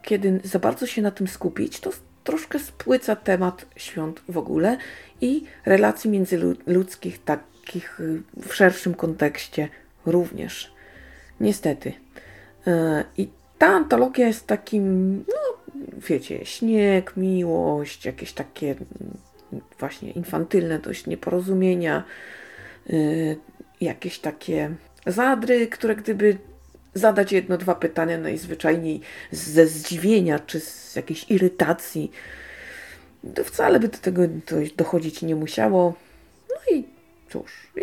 kiedy 0.02 0.40
za 0.44 0.58
bardzo 0.58 0.86
się 0.86 1.02
na 1.02 1.10
tym 1.10 1.28
skupić, 1.28 1.80
to 1.80 1.90
troszkę 2.24 2.58
spłyca 2.58 3.16
temat 3.16 3.66
świąt 3.76 4.22
w 4.28 4.38
ogóle 4.38 4.76
i 5.20 5.42
relacji 5.66 6.10
międzyludzkich, 6.10 7.24
takich 7.24 8.00
y, 8.00 8.22
w 8.48 8.54
szerszym 8.54 8.94
kontekście 8.94 9.68
również. 10.06 10.72
Niestety. 11.40 11.92
E, 12.66 13.04
I 13.18 13.28
ta 13.58 13.66
antologia 13.66 14.26
jest 14.26 14.46
takim, 14.46 15.16
no 15.28 15.74
wiecie, 16.08 16.44
śnieg, 16.44 17.16
miłość, 17.16 18.04
jakieś 18.04 18.32
takie 18.32 18.70
mm, 18.70 19.62
właśnie 19.78 20.10
infantylne 20.10 20.78
dość 20.78 21.06
nieporozumienia, 21.06 22.04
y, 22.90 23.36
jakieś 23.80 24.18
takie 24.18 24.70
zadry, 25.06 25.66
które 25.66 25.96
gdyby 25.96 26.38
zadać 26.98 27.32
jedno, 27.32 27.58
dwa 27.58 27.74
pytania 27.74 28.18
najzwyczajniej 28.18 29.00
ze 29.30 29.66
zdziwienia 29.66 30.38
czy 30.38 30.60
z 30.60 30.96
jakiejś 30.96 31.30
irytacji, 31.30 32.10
to 33.34 33.44
wcale 33.44 33.80
by 33.80 33.88
do 33.88 33.98
tego 33.98 34.22
dochodzić 34.76 35.22
nie 35.22 35.36
musiało. 35.36 35.94
No 36.48 36.76
i 36.76 36.84
cóż, 37.28 37.70
i 37.76 37.80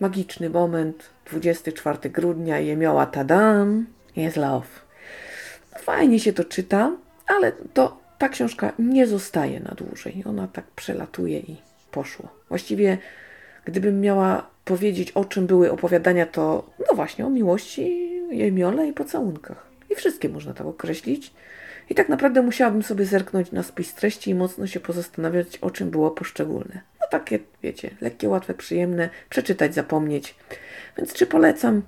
magiczny 0.00 0.50
moment, 0.50 1.10
24 1.30 2.10
grudnia, 2.10 2.58
jemioła 2.58 3.06
tadam, 3.06 3.86
jest 4.16 4.36
love. 4.36 4.66
Fajnie 5.78 6.20
się 6.20 6.32
to 6.32 6.44
czyta, 6.44 6.92
ale 7.26 7.52
to 7.52 8.00
ta 8.18 8.28
książka 8.28 8.72
nie 8.78 9.06
zostaje 9.06 9.60
na 9.60 9.74
dłużej. 9.74 10.22
Ona 10.26 10.48
tak 10.48 10.64
przelatuje 10.64 11.38
i 11.38 11.56
poszło. 11.90 12.28
Właściwie, 12.48 12.98
gdybym 13.64 14.00
miała 14.00 14.46
powiedzieć, 14.64 15.12
o 15.12 15.24
czym 15.24 15.46
były 15.46 15.72
opowiadania, 15.72 16.26
to 16.26 16.70
no 16.78 16.94
właśnie 16.94 17.26
o 17.26 17.30
miłości, 17.30 18.13
jemiole 18.30 18.86
i 18.86 18.92
pocałunkach. 18.92 19.66
I 19.90 19.94
wszystkie 19.94 20.28
można 20.28 20.54
tak 20.54 20.66
określić. 20.66 21.32
I 21.90 21.94
tak 21.94 22.08
naprawdę 22.08 22.42
musiałabym 22.42 22.82
sobie 22.82 23.04
zerknąć 23.04 23.52
na 23.52 23.62
spis 23.62 23.94
treści 23.94 24.30
i 24.30 24.34
mocno 24.34 24.66
się 24.66 24.80
pozastanawiać, 24.80 25.58
o 25.58 25.70
czym 25.70 25.90
było 25.90 26.10
poszczególne. 26.10 26.80
No 27.00 27.06
takie, 27.10 27.38
wiecie, 27.62 27.90
lekkie, 28.00 28.28
łatwe, 28.28 28.54
przyjemne, 28.54 29.10
przeczytać, 29.30 29.74
zapomnieć. 29.74 30.34
Więc 30.98 31.12
czy 31.12 31.26
polecam? 31.26 31.82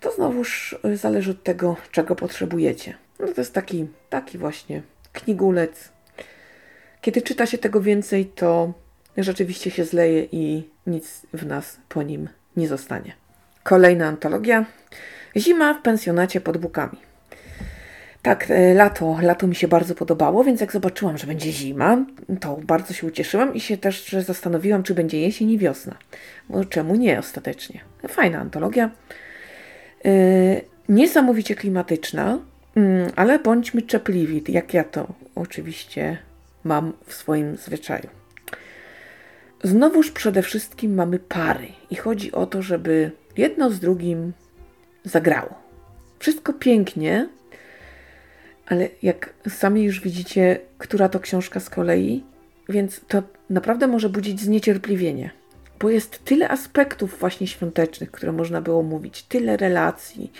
To 0.00 0.12
znowuż 0.12 0.78
y, 0.84 0.96
zależy 0.96 1.30
od 1.30 1.42
tego, 1.42 1.76
czego 1.90 2.16
potrzebujecie. 2.16 2.94
No 3.20 3.26
to 3.26 3.40
jest 3.40 3.54
taki, 3.54 3.86
taki 4.10 4.38
właśnie 4.38 4.82
knigulec. 5.12 5.92
Kiedy 7.00 7.22
czyta 7.22 7.46
się 7.46 7.58
tego 7.58 7.80
więcej, 7.80 8.26
to 8.26 8.72
rzeczywiście 9.16 9.70
się 9.70 9.84
zleje 9.84 10.28
i 10.32 10.68
nic 10.86 11.22
w 11.34 11.46
nas 11.46 11.76
po 11.88 12.02
nim 12.02 12.28
nie 12.56 12.68
zostanie. 12.68 13.23
Kolejna 13.64 14.06
antologia. 14.06 14.64
Zima 15.36 15.74
w 15.74 15.82
pensjonacie 15.82 16.40
pod 16.40 16.58
Bukami. 16.58 16.98
Tak, 18.22 18.50
e, 18.50 18.74
lato, 18.74 19.16
lato 19.22 19.46
mi 19.46 19.54
się 19.54 19.68
bardzo 19.68 19.94
podobało, 19.94 20.44
więc 20.44 20.60
jak 20.60 20.72
zobaczyłam, 20.72 21.18
że 21.18 21.26
będzie 21.26 21.52
zima, 21.52 22.04
to 22.40 22.56
bardzo 22.62 22.94
się 22.94 23.06
ucieszyłam 23.06 23.54
i 23.54 23.60
się 23.60 23.76
też 23.76 24.12
zastanowiłam, 24.12 24.82
czy 24.82 24.94
będzie 24.94 25.20
jesień 25.20 25.50
i 25.50 25.58
wiosna. 25.58 25.94
Bo 26.48 26.64
czemu 26.64 26.94
nie 26.96 27.18
ostatecznie? 27.18 27.80
Fajna 28.08 28.38
antologia. 28.38 28.90
Yy, 30.04 30.12
niesamowicie 30.88 31.54
klimatyczna, 31.54 32.38
yy, 32.76 32.82
ale 33.16 33.38
bądźmy 33.38 33.82
czepliwi, 33.82 34.52
jak 34.52 34.74
ja 34.74 34.84
to 34.84 35.06
oczywiście 35.34 36.18
mam 36.64 36.92
w 37.06 37.14
swoim 37.14 37.56
zwyczaju. 37.56 38.08
Znowuż 39.62 40.10
przede 40.10 40.42
wszystkim 40.42 40.94
mamy 40.94 41.18
pary 41.18 41.66
i 41.90 41.96
chodzi 41.96 42.32
o 42.32 42.46
to, 42.46 42.62
żeby 42.62 43.10
jedno 43.36 43.70
z 43.70 43.80
drugim 43.80 44.32
zagrało. 45.04 45.54
Wszystko 46.18 46.52
pięknie, 46.52 47.28
ale 48.66 48.88
jak 49.02 49.34
sami 49.48 49.82
już 49.82 50.00
widzicie, 50.00 50.60
która 50.78 51.08
to 51.08 51.20
książka 51.20 51.60
z 51.60 51.70
kolei, 51.70 52.24
więc 52.68 53.00
to 53.08 53.22
naprawdę 53.50 53.86
może 53.86 54.08
budzić 54.08 54.40
zniecierpliwienie, 54.40 55.30
bo 55.80 55.90
jest 55.90 56.24
tyle 56.24 56.48
aspektów 56.48 57.18
właśnie 57.18 57.46
świątecznych, 57.46 58.10
które 58.10 58.32
można 58.32 58.60
było 58.60 58.82
mówić, 58.82 59.22
tyle 59.22 59.56
relacji 59.56 60.32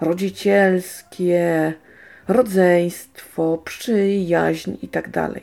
rodzicielskie, 0.00 1.72
rodzeństwo, 2.28 3.58
przyjaźń 3.64 4.72
i 4.82 4.88
tak 4.88 5.10
dalej. 5.10 5.42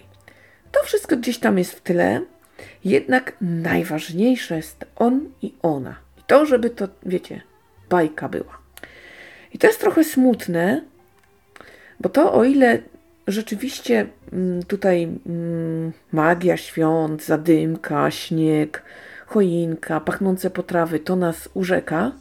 To 0.72 0.80
wszystko 0.84 1.18
gdzieś 1.18 1.38
tam 1.38 1.58
jest 1.58 1.72
w 1.72 1.82
tyle, 1.82 2.22
jednak 2.86 3.34
najważniejsze 3.42 4.56
jest 4.56 4.86
on 4.96 5.30
i 5.42 5.54
ona. 5.62 6.05
To, 6.28 6.46
żeby 6.46 6.70
to, 6.70 6.88
wiecie, 7.06 7.42
bajka 7.90 8.30
była. 8.30 8.58
I 9.54 9.58
to 9.58 9.68
jest 9.68 9.80
trochę 9.80 10.04
smutne, 10.04 10.82
bo 12.00 12.10
to 12.10 12.34
o 12.34 12.44
ile 12.44 12.80
rzeczywiście 13.28 14.08
mm, 14.34 14.64
tutaj 14.64 15.04
mm, 15.26 15.92
magia 16.12 16.58
świąt, 16.58 17.26
zadymka, 17.26 18.12
śnieg, 18.12 18.84
choinka, 19.26 20.00
pachnące 20.00 20.50
potrawy 20.50 21.00
to 21.00 21.16
nas 21.16 21.50
urzeka, 21.54 22.12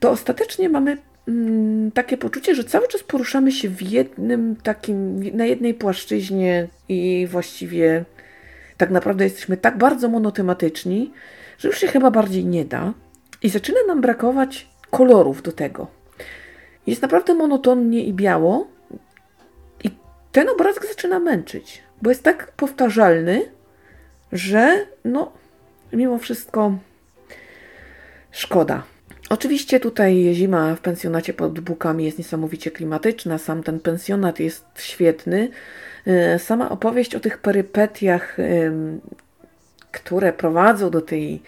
to 0.00 0.10
ostatecznie 0.10 0.68
mamy 0.68 0.96
mm, 1.28 1.90
takie 1.90 2.16
poczucie, 2.16 2.54
że 2.54 2.64
cały 2.64 2.88
czas 2.88 3.02
poruszamy 3.02 3.52
się 3.52 3.68
w 3.68 3.82
jednym 3.82 4.56
takim, 4.56 5.20
na 5.36 5.44
jednej 5.44 5.74
płaszczyźnie 5.74 6.68
i 6.88 7.26
właściwie 7.30 8.04
tak 8.76 8.90
naprawdę 8.90 9.24
jesteśmy 9.24 9.56
tak 9.56 9.78
bardzo 9.78 10.08
monotematyczni, 10.08 11.12
że 11.64 11.68
już 11.68 11.78
się 11.78 11.86
chyba 11.86 12.10
bardziej 12.10 12.44
nie 12.44 12.64
da 12.64 12.92
i 13.42 13.48
zaczyna 13.48 13.78
nam 13.86 14.00
brakować 14.00 14.68
kolorów 14.90 15.42
do 15.42 15.52
tego. 15.52 15.86
jest 16.86 17.02
naprawdę 17.02 17.34
monotonnie 17.34 18.04
i 18.04 18.12
biało. 18.12 18.66
I 19.84 19.90
ten 20.32 20.48
obrazek 20.48 20.86
zaczyna 20.86 21.18
męczyć, 21.18 21.82
bo 22.02 22.10
jest 22.10 22.22
tak 22.22 22.52
powtarzalny, 22.52 23.42
że 24.32 24.86
no, 25.04 25.32
mimo 25.92 26.18
wszystko 26.18 26.78
szkoda. 28.30 28.82
Oczywiście 29.30 29.80
tutaj 29.80 30.30
zima 30.34 30.74
w 30.74 30.80
pensjonacie 30.80 31.32
pod 31.32 31.60
Bukami 31.60 32.04
jest 32.04 32.18
niesamowicie 32.18 32.70
klimatyczna, 32.70 33.38
sam 33.38 33.62
ten 33.62 33.80
pensjonat 33.80 34.40
jest 34.40 34.64
świetny. 34.78 35.48
E, 36.06 36.38
sama 36.38 36.70
opowieść 36.70 37.14
o 37.14 37.20
tych 37.20 37.38
perypetiach, 37.38 38.36
które 39.94 40.32
prowadzą 40.32 40.90
do 40.90 41.00
tej 41.00 41.42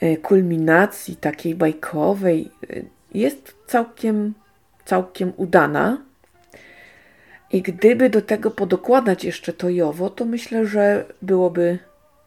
e, 0.00 0.16
kulminacji 0.16 1.16
takiej 1.16 1.54
bajkowej, 1.54 2.50
e, 2.70 2.82
jest 3.14 3.54
całkiem, 3.66 4.34
całkiem 4.84 5.32
udana. 5.36 5.98
I 7.52 7.62
gdyby 7.62 8.10
do 8.10 8.22
tego 8.22 8.50
podokładać 8.50 9.24
jeszcze 9.24 9.52
to 9.52 9.68
Jowo, 9.68 10.10
to 10.10 10.24
myślę, 10.24 10.66
że 10.66 11.04
byłoby 11.22 11.78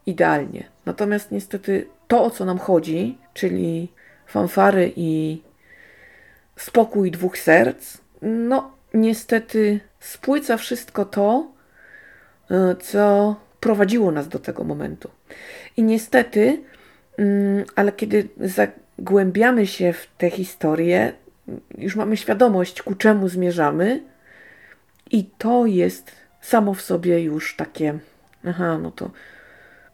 idealnie. 0.06 0.64
Natomiast 0.86 1.30
niestety 1.30 1.86
to, 2.08 2.24
o 2.24 2.30
co 2.30 2.44
nam 2.44 2.58
chodzi, 2.58 3.18
czyli 3.34 3.88
fanfary 4.26 4.92
i 4.96 5.42
spokój 6.56 7.10
dwóch 7.10 7.38
serc, 7.38 7.98
no 8.22 8.70
niestety 8.94 9.80
spłyca 10.00 10.56
wszystko 10.56 11.04
to, 11.04 11.46
e, 12.50 12.76
co 12.80 13.36
prowadziło 13.60 14.10
nas 14.10 14.28
do 14.28 14.38
tego 14.38 14.64
momentu. 14.64 15.17
I 15.76 15.82
niestety, 15.82 16.62
mm, 17.18 17.64
ale 17.76 17.92
kiedy 17.92 18.28
zagłębiamy 18.40 19.66
się 19.66 19.92
w 19.92 20.06
tę 20.18 20.30
historię, 20.30 21.12
już 21.78 21.96
mamy 21.96 22.16
świadomość, 22.16 22.82
ku 22.82 22.94
czemu 22.94 23.28
zmierzamy, 23.28 24.00
i 25.10 25.24
to 25.38 25.66
jest 25.66 26.12
samo 26.40 26.74
w 26.74 26.82
sobie 26.82 27.22
już 27.22 27.56
takie, 27.56 27.98
aha, 28.44 28.78
no 28.82 28.90
to 28.90 29.10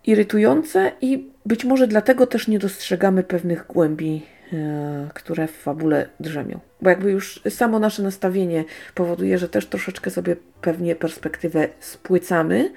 irytujące 0.06 0.92
i 1.00 1.30
być 1.46 1.64
może 1.64 1.86
dlatego 1.86 2.26
też 2.26 2.48
nie 2.48 2.58
dostrzegamy 2.58 3.22
pewnych 3.22 3.66
głębi, 3.66 4.26
e, 4.52 5.08
które 5.14 5.46
w 5.46 5.56
fabule 5.56 6.08
drzemią. 6.20 6.60
Bo 6.82 6.90
jakby 6.90 7.10
już 7.10 7.42
samo 7.48 7.78
nasze 7.78 8.02
nastawienie 8.02 8.64
powoduje, 8.94 9.38
że 9.38 9.48
też 9.48 9.66
troszeczkę 9.66 10.10
sobie 10.10 10.36
pewnie 10.60 10.96
perspektywę 10.96 11.68
spłycamy. 11.80 12.72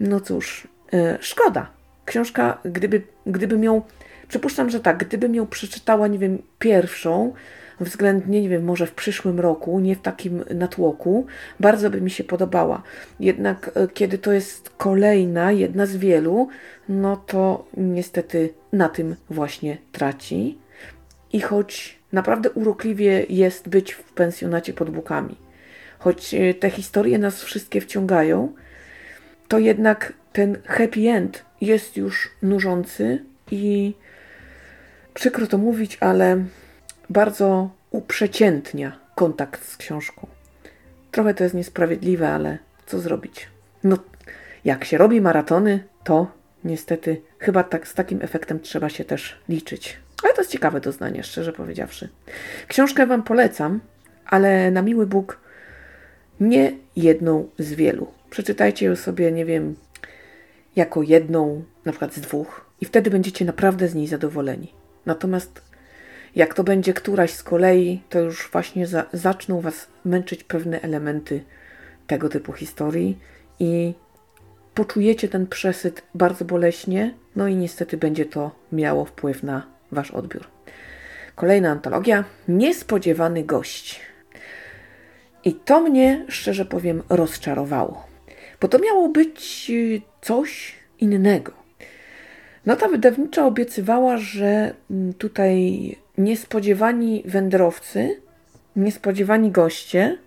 No 0.00 0.20
cóż, 0.20 0.68
szkoda. 1.20 1.70
Książka, 2.04 2.58
gdyby, 2.64 3.02
gdyby 3.26 3.64
ją, 3.64 3.82
przypuszczam, 4.28 4.70
że 4.70 4.80
tak, 4.80 4.96
gdybym 4.96 5.34
ją 5.34 5.46
przeczytała, 5.46 6.06
nie 6.06 6.18
wiem, 6.18 6.42
pierwszą, 6.58 7.32
względnie, 7.80 8.42
nie 8.42 8.48
wiem, 8.48 8.64
może 8.64 8.86
w 8.86 8.94
przyszłym 8.94 9.40
roku, 9.40 9.80
nie 9.80 9.96
w 9.96 10.02
takim 10.02 10.44
natłoku, 10.54 11.26
bardzo 11.60 11.90
by 11.90 12.00
mi 12.00 12.10
się 12.10 12.24
podobała. 12.24 12.82
Jednak 13.20 13.70
e, 13.74 13.88
kiedy 13.88 14.18
to 14.18 14.32
jest 14.32 14.70
kolejna, 14.76 15.52
jedna 15.52 15.86
z 15.86 15.96
wielu, 15.96 16.48
no 16.88 17.16
to 17.16 17.66
niestety 17.76 18.54
na 18.72 18.88
tym 18.88 19.16
właśnie 19.30 19.76
traci. 19.92 20.58
I 21.32 21.40
choć 21.40 21.98
naprawdę 22.12 22.50
urokliwie 22.50 23.26
jest 23.28 23.68
być 23.68 23.92
w 23.92 24.12
pensjonacie 24.12 24.72
pod 24.72 24.90
Bukami, 24.90 25.36
choć 25.98 26.34
e, 26.34 26.54
te 26.54 26.70
historie 26.70 27.18
nas 27.18 27.42
wszystkie 27.42 27.80
wciągają, 27.80 28.52
to 29.48 29.58
jednak 29.58 30.12
ten 30.32 30.58
happy 30.66 31.08
end 31.10 31.44
jest 31.60 31.96
już 31.96 32.30
nużący 32.42 33.24
i 33.50 33.94
przykro 35.14 35.46
to 35.46 35.58
mówić, 35.58 35.98
ale 36.00 36.44
bardzo 37.10 37.70
uprzeciętnia 37.90 38.98
kontakt 39.14 39.68
z 39.68 39.76
książką. 39.76 40.26
Trochę 41.10 41.34
to 41.34 41.44
jest 41.44 41.54
niesprawiedliwe, 41.54 42.32
ale 42.32 42.58
co 42.86 42.98
zrobić? 43.00 43.48
No, 43.84 43.98
jak 44.64 44.84
się 44.84 44.98
robi 44.98 45.20
maratony, 45.20 45.84
to 46.04 46.26
niestety 46.64 47.22
chyba 47.38 47.64
tak, 47.64 47.88
z 47.88 47.94
takim 47.94 48.22
efektem 48.22 48.60
trzeba 48.60 48.88
się 48.88 49.04
też 49.04 49.38
liczyć. 49.48 49.98
Ale 50.22 50.34
to 50.34 50.40
jest 50.40 50.50
ciekawe 50.50 50.80
doznanie, 50.80 51.22
szczerze 51.22 51.52
powiedziawszy. 51.52 52.08
Książkę 52.68 53.06
Wam 53.06 53.22
polecam, 53.22 53.80
ale 54.26 54.70
na 54.70 54.82
miły 54.82 55.06
Bóg 55.06 55.40
nie 56.40 56.72
jedną 56.96 57.48
z 57.58 57.72
wielu. 57.72 58.15
Przeczytajcie 58.36 58.86
ją 58.86 58.96
sobie, 58.96 59.32
nie 59.32 59.44
wiem, 59.44 59.76
jako 60.76 61.02
jedną, 61.02 61.64
na 61.84 61.92
przykład 61.92 62.14
z 62.14 62.20
dwóch, 62.20 62.70
i 62.80 62.84
wtedy 62.84 63.10
będziecie 63.10 63.44
naprawdę 63.44 63.88
z 63.88 63.94
niej 63.94 64.06
zadowoleni. 64.06 64.74
Natomiast 65.06 65.62
jak 66.34 66.54
to 66.54 66.64
będzie 66.64 66.94
któraś 66.94 67.30
z 67.30 67.42
kolei, 67.42 68.02
to 68.08 68.20
już 68.20 68.48
właśnie 68.52 68.86
za, 68.86 69.06
zaczną 69.12 69.60
Was 69.60 69.86
męczyć 70.04 70.44
pewne 70.44 70.80
elementy 70.80 71.44
tego 72.06 72.28
typu 72.28 72.52
historii 72.52 73.18
i 73.58 73.94
poczujecie 74.74 75.28
ten 75.28 75.46
przesyt 75.46 76.02
bardzo 76.14 76.44
boleśnie, 76.44 77.14
no 77.36 77.48
i 77.48 77.54
niestety 77.54 77.96
będzie 77.96 78.26
to 78.26 78.50
miało 78.72 79.04
wpływ 79.04 79.42
na 79.42 79.66
Wasz 79.92 80.10
odbiór. 80.10 80.46
Kolejna 81.34 81.70
antologia 81.70 82.24
Niespodziewany 82.48 83.44
gość. 83.44 84.00
I 85.44 85.54
to 85.54 85.80
mnie, 85.80 86.24
szczerze 86.28 86.64
powiem, 86.64 87.02
rozczarowało, 87.08 88.15
bo 88.60 88.68
to 88.68 88.78
miało 88.78 89.08
być 89.08 89.66
y, 89.70 90.00
coś 90.22 90.74
innego. 91.00 91.52
Nota 92.66 92.88
wydawnicza 92.88 93.46
obiecywała, 93.46 94.18
że 94.18 94.74
mm, 94.90 95.14
tutaj 95.14 95.96
niespodziewani 96.18 97.22
wędrowcy, 97.26 98.20
niespodziewani 98.76 99.50
goście 99.50 100.18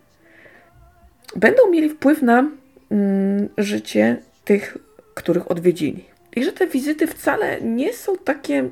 będą 1.36 1.70
mieli 1.70 1.90
wpływ 1.90 2.22
na 2.22 2.52
mm, 2.92 3.50
życie 3.58 4.18
tych, 4.46 4.78
których 5.14 5.52
odwiedzili. 5.52 6.06
I 6.36 6.44
że 6.44 6.52
te 6.54 6.68
wizyty 6.68 7.08
wcale 7.08 7.62
nie 7.62 7.94
są 7.94 8.18
takie 8.18 8.70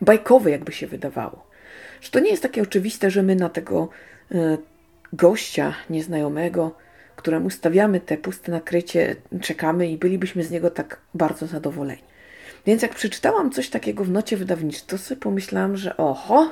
bajkowe, 0.00 0.50
jakby 0.50 0.72
się 0.72 0.86
wydawało. 0.86 1.48
Że 2.00 2.10
to 2.10 2.20
nie 2.20 2.30
jest 2.30 2.42
takie 2.42 2.62
oczywiste, 2.62 3.10
że 3.10 3.22
my 3.22 3.36
na 3.36 3.48
tego 3.48 3.88
y, 4.32 4.58
gościa 5.12 5.74
nieznajomego, 5.90 6.76
któremu 7.18 7.50
stawiamy 7.50 8.00
te 8.00 8.16
puste 8.16 8.52
nakrycie, 8.52 9.16
czekamy 9.40 9.88
i 9.88 9.98
bylibyśmy 9.98 10.44
z 10.44 10.50
niego 10.50 10.70
tak 10.70 11.00
bardzo 11.14 11.46
zadowoleni. 11.46 12.02
Więc 12.66 12.82
jak 12.82 12.94
przeczytałam 12.94 13.50
coś 13.50 13.70
takiego 13.70 14.04
w 14.04 14.10
nocie 14.10 14.36
wydawniczej, 14.36 14.82
to 14.86 14.98
sobie 14.98 15.20
pomyślałam, 15.20 15.76
że 15.76 15.96
oho, 15.96 16.50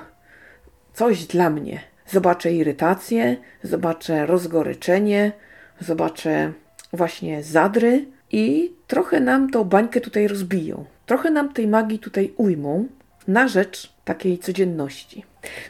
coś 0.94 1.24
dla 1.24 1.50
mnie. 1.50 1.80
Zobaczę 2.06 2.52
irytację, 2.52 3.36
zobaczę 3.62 4.26
rozgoryczenie, 4.26 5.32
zobaczę 5.80 6.52
właśnie 6.92 7.42
zadry 7.42 8.04
i 8.32 8.72
trochę 8.86 9.20
nam 9.20 9.50
tą 9.50 9.64
bańkę 9.64 10.00
tutaj 10.00 10.28
rozbiją. 10.28 10.84
Trochę 11.06 11.30
nam 11.30 11.52
tej 11.52 11.66
magii 11.66 11.98
tutaj 11.98 12.32
ujmą 12.36 12.86
na 13.28 13.48
rzecz 13.48 13.92
takiej 14.04 14.38
codzienności. 14.38 15.24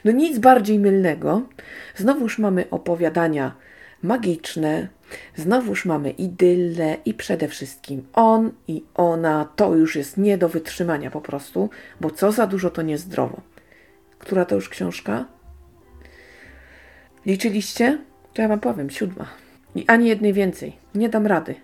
No 0.05 0.11
nic 0.11 0.39
bardziej 0.39 0.79
mylnego. 0.79 1.41
Znowuż 1.95 2.39
mamy 2.39 2.69
opowiadania 2.69 3.66
magiczne, 4.03 4.87
Znowuż 5.35 5.85
mamy 5.85 6.09
idylę 6.09 6.97
i 7.05 7.13
przede 7.13 7.47
wszystkim 7.47 8.07
on 8.13 8.51
i 8.67 8.83
ona 8.95 9.49
to 9.55 9.75
już 9.75 9.95
jest 9.95 10.17
nie 10.17 10.37
do 10.37 10.49
wytrzymania 10.49 11.11
po 11.11 11.21
prostu, 11.21 11.69
bo 12.01 12.11
co 12.11 12.31
za 12.31 12.47
dużo 12.47 12.69
to 12.69 12.81
niezdrowo. 12.81 13.41
Która 14.19 14.45
to 14.45 14.55
już 14.55 14.69
książka? 14.69 15.25
Liczyliście? 17.25 17.97
To 18.33 18.41
ja 18.41 18.47
wam 18.47 18.59
powiem, 18.59 18.89
siódma. 18.89 19.27
I 19.75 19.85
ani 19.87 20.07
jednej 20.07 20.33
więcej. 20.33 20.75
Nie 20.95 21.09
dam 21.09 21.27
rady. 21.27 21.55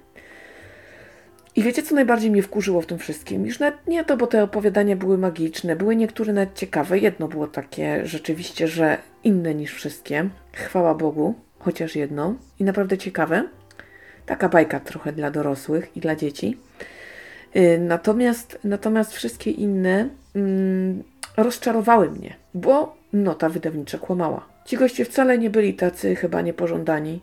I 1.56 1.64
wiecie, 1.64 1.84
co 1.84 1.96
najbardziej 1.96 2.32
mnie 2.32 2.44
wkurzyło 2.44 2.82
w 2.82 2.86
tym 2.86 3.00
wszystkim? 3.00 3.46
Już 3.46 3.60
nawet 3.60 3.88
nie 3.88 4.06
to, 4.06 4.18
bo 4.18 4.28
te 4.28 4.44
opowiadania 4.44 4.96
były 4.96 5.18
magiczne, 5.18 5.76
były 5.76 5.96
niektóre 5.96 6.34
nawet 6.34 6.56
ciekawe. 6.56 7.00
Jedno 7.00 7.28
było 7.28 7.48
takie 7.48 8.06
rzeczywiście, 8.06 8.68
że 8.68 8.98
inne 9.24 9.56
niż 9.56 9.74
wszystkie. 9.74 10.30
Chwała 10.54 10.96
Bogu 10.96 11.36
chociaż 11.64 11.96
jedną 11.96 12.36
i 12.60 12.64
naprawdę 12.64 12.98
ciekawe. 12.98 13.44
Taka 14.26 14.50
bajka 14.50 14.80
trochę 14.80 15.12
dla 15.12 15.32
dorosłych 15.32 15.98
i 15.98 16.00
dla 16.00 16.16
dzieci. 16.16 16.58
Y, 17.56 17.80
natomiast, 17.80 18.60
natomiast 18.64 19.14
wszystkie 19.14 19.52
inne 19.52 20.10
mm, 20.36 21.04
rozczarowały 21.38 22.12
mnie, 22.12 22.36
bo 22.54 22.98
nota 23.14 23.50
wydawnicza 23.50 23.98
kłamała. 23.98 24.46
Ci 24.66 24.78
goście 24.78 25.06
wcale 25.06 25.38
nie 25.38 25.50
byli 25.50 25.74
tacy 25.74 26.16
chyba 26.16 26.42
niepożądani. 26.42 27.22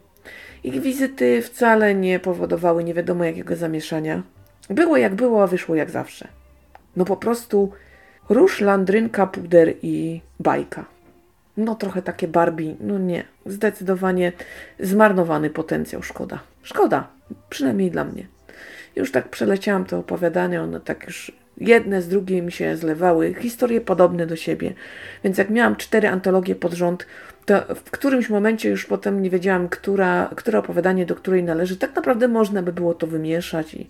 Ich 0.65 0.81
wizyty 0.81 1.43
wcale 1.43 1.95
nie 1.95 2.21
powodowały 2.21 2.85
nie 2.85 2.95
wiadomo 2.95 3.25
jakiego 3.25 3.57
zamieszania. 3.57 4.23
Było 4.71 4.97
jak 4.97 5.15
było, 5.15 5.43
a 5.43 5.47
wyszło 5.47 5.75
jak 5.75 5.91
zawsze. 5.91 6.29
No 6.97 7.05
po 7.05 7.17
prostu 7.17 7.73
róż, 8.29 8.61
landrynka, 8.61 9.27
puder 9.27 9.75
i 9.83 10.21
bajka 10.41 11.00
no 11.57 11.75
trochę 11.75 12.03
takie 12.03 12.29
Barbie, 12.29 12.77
no 12.81 12.99
nie, 12.99 13.25
zdecydowanie 13.47 14.33
zmarnowany 14.81 15.51
potencjał, 15.51 16.03
szkoda. 16.03 16.41
Szkoda, 16.63 17.09
przynajmniej 17.51 17.91
dla 17.91 18.05
mnie. 18.05 18.27
Już 18.97 19.13
tak 19.13 19.29
przeleciałam 19.29 19.85
to 19.85 19.99
opowiadanie, 19.99 20.63
one 20.63 20.81
tak 20.81 21.07
już 21.07 21.33
jedne 21.61 22.03
z 22.03 22.09
drugim 22.09 22.51
się 22.51 22.77
zlewały, 22.77 23.35
historie 23.41 23.81
podobne 23.81 24.27
do 24.27 24.37
siebie. 24.37 24.75
Więc 25.25 25.39
jak 25.39 25.51
miałam 25.51 25.77
cztery 25.77 26.09
antologie 26.09 26.55
pod 26.55 26.73
rząd, 26.73 27.07
to 27.47 27.75
w 27.75 27.91
którymś 27.91 28.29
momencie 28.29 28.71
już 28.71 28.87
potem 28.87 29.23
nie 29.23 29.31
wiedziałam, 29.31 29.69
która, 29.69 30.31
które 30.37 30.59
opowiadanie 30.59 31.07
do 31.07 31.15
której 31.15 31.45
należy. 31.45 31.77
Tak 31.77 31.97
naprawdę 31.97 32.29
można 32.29 32.63
by 32.63 32.73
było 32.73 32.95
to 32.95 33.07
wymieszać 33.07 33.75
i 33.75 33.89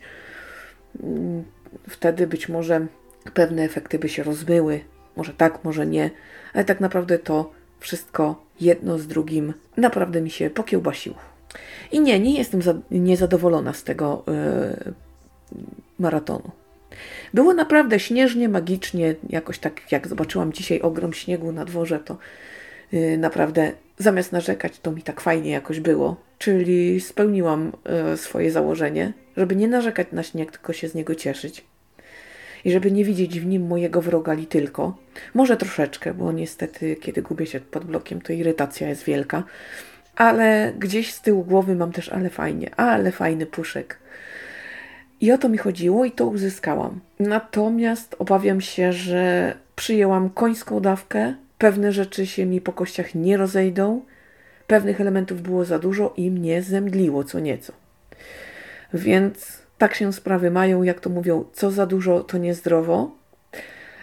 mm, 1.03 1.45
wtedy 1.89 2.27
być 2.27 2.49
może 2.49 2.87
pewne 3.35 3.63
efekty 3.63 3.99
by 3.99 4.09
się 4.09 4.23
rozmyły. 4.23 4.81
Może 5.21 5.35
tak, 5.35 5.65
może 5.65 5.87
nie, 5.87 6.11
ale 6.55 6.65
tak 6.65 6.81
naprawdę 6.81 7.19
to 7.19 7.51
wszystko 7.81 8.45
jedno 8.61 8.99
z 8.99 9.07
drugim 9.07 9.55
naprawdę 9.77 10.21
mi 10.21 10.31
się 10.31 10.51
pokiełbasiło. 10.51 11.17
I 11.93 12.01
nie, 12.01 12.21
nie 12.21 12.39
jestem 12.39 12.63
za, 12.63 12.75
niezadowolona 12.91 13.73
z 13.73 13.85
tego 13.85 14.25
yy, 14.27 14.93
maratonu. 15.99 16.51
Było 17.35 17.55
naprawdę 17.55 18.01
śnieżnie, 18.01 18.49
magicznie, 18.49 19.15
jakoś 19.29 19.59
tak 19.59 19.93
jak 19.93 20.09
zobaczyłam 20.09 20.53
dzisiaj 20.53 20.81
ogrom 20.81 21.13
śniegu 21.13 21.53
na 21.53 21.65
dworze, 21.65 21.99
to 21.99 22.19
yy, 22.93 23.19
naprawdę 23.19 23.73
zamiast 23.99 24.33
narzekać, 24.33 24.81
to 24.81 24.93
mi 24.93 25.03
tak 25.03 25.21
fajnie 25.21 25.51
jakoś 25.51 25.81
było. 25.81 26.17
Czyli 26.39 27.01
spełniłam 27.01 27.73
yy, 28.11 28.17
swoje 28.17 28.51
założenie, 28.51 29.13
żeby 29.37 29.57
nie 29.57 29.69
narzekać 29.69 30.07
na 30.13 30.23
śnieg, 30.23 30.51
tylko 30.51 30.73
się 30.73 30.89
z 30.89 30.95
niego 30.95 31.15
cieszyć. 31.15 31.65
I 32.65 32.73
żeby 32.73 32.91
nie 32.91 33.05
widzieć 33.05 33.41
w 33.41 33.47
nim 33.47 33.67
mojego 33.67 34.03
wroga 34.03 34.33
li 34.33 34.47
tylko. 34.47 34.97
Może 35.35 35.57
troszeczkę, 35.57 36.15
bo 36.15 36.33
niestety, 36.33 36.97
kiedy 36.97 37.23
gubię 37.23 37.47
się 37.47 37.61
pod 37.61 37.85
blokiem, 37.85 38.21
to 38.21 38.33
irytacja 38.33 38.89
jest 38.89 39.05
wielka. 39.05 39.45
Ale 40.17 40.73
gdzieś 40.79 41.15
z 41.15 41.21
tyłu 41.21 41.45
głowy 41.45 41.75
mam 41.75 41.93
też, 41.93 42.09
ale 42.09 42.31
fajnie, 42.31 42.75
ale 42.75 43.13
fajny 43.13 43.47
puszek. 43.47 43.99
I 45.21 45.33
o 45.33 45.39
to 45.39 45.49
mi 45.49 45.59
chodziło 45.59 46.05
i 46.05 46.13
to 46.13 46.27
uzyskałam. 46.27 47.01
Natomiast 47.21 48.17
obawiam 48.19 48.61
się, 48.61 48.93
że 48.93 49.55
przyjęłam 49.77 50.31
końską 50.31 50.81
dawkę, 50.81 51.35
pewne 51.59 51.93
rzeczy 51.93 52.27
się 52.27 52.47
mi 52.47 52.61
po 52.61 52.73
kościach 52.73 53.15
nie 53.15 53.37
rozejdą, 53.37 54.03
pewnych 54.67 55.01
elementów 55.01 55.43
było 55.43 55.65
za 55.65 55.79
dużo 55.79 56.15
i 56.17 56.31
mnie 56.31 56.63
zemdliło 56.63 57.25
co 57.25 57.41
nieco. 57.41 57.73
Więc 58.95 59.63
tak 59.81 59.95
się 59.95 60.13
sprawy 60.13 60.51
mają, 60.51 60.83
jak 60.83 61.01
to 61.01 61.11
mówią, 61.11 61.45
co 61.53 61.71
za 61.71 61.87
dużo, 61.87 62.25
to 62.25 62.39
niezdrowo. 62.39 63.11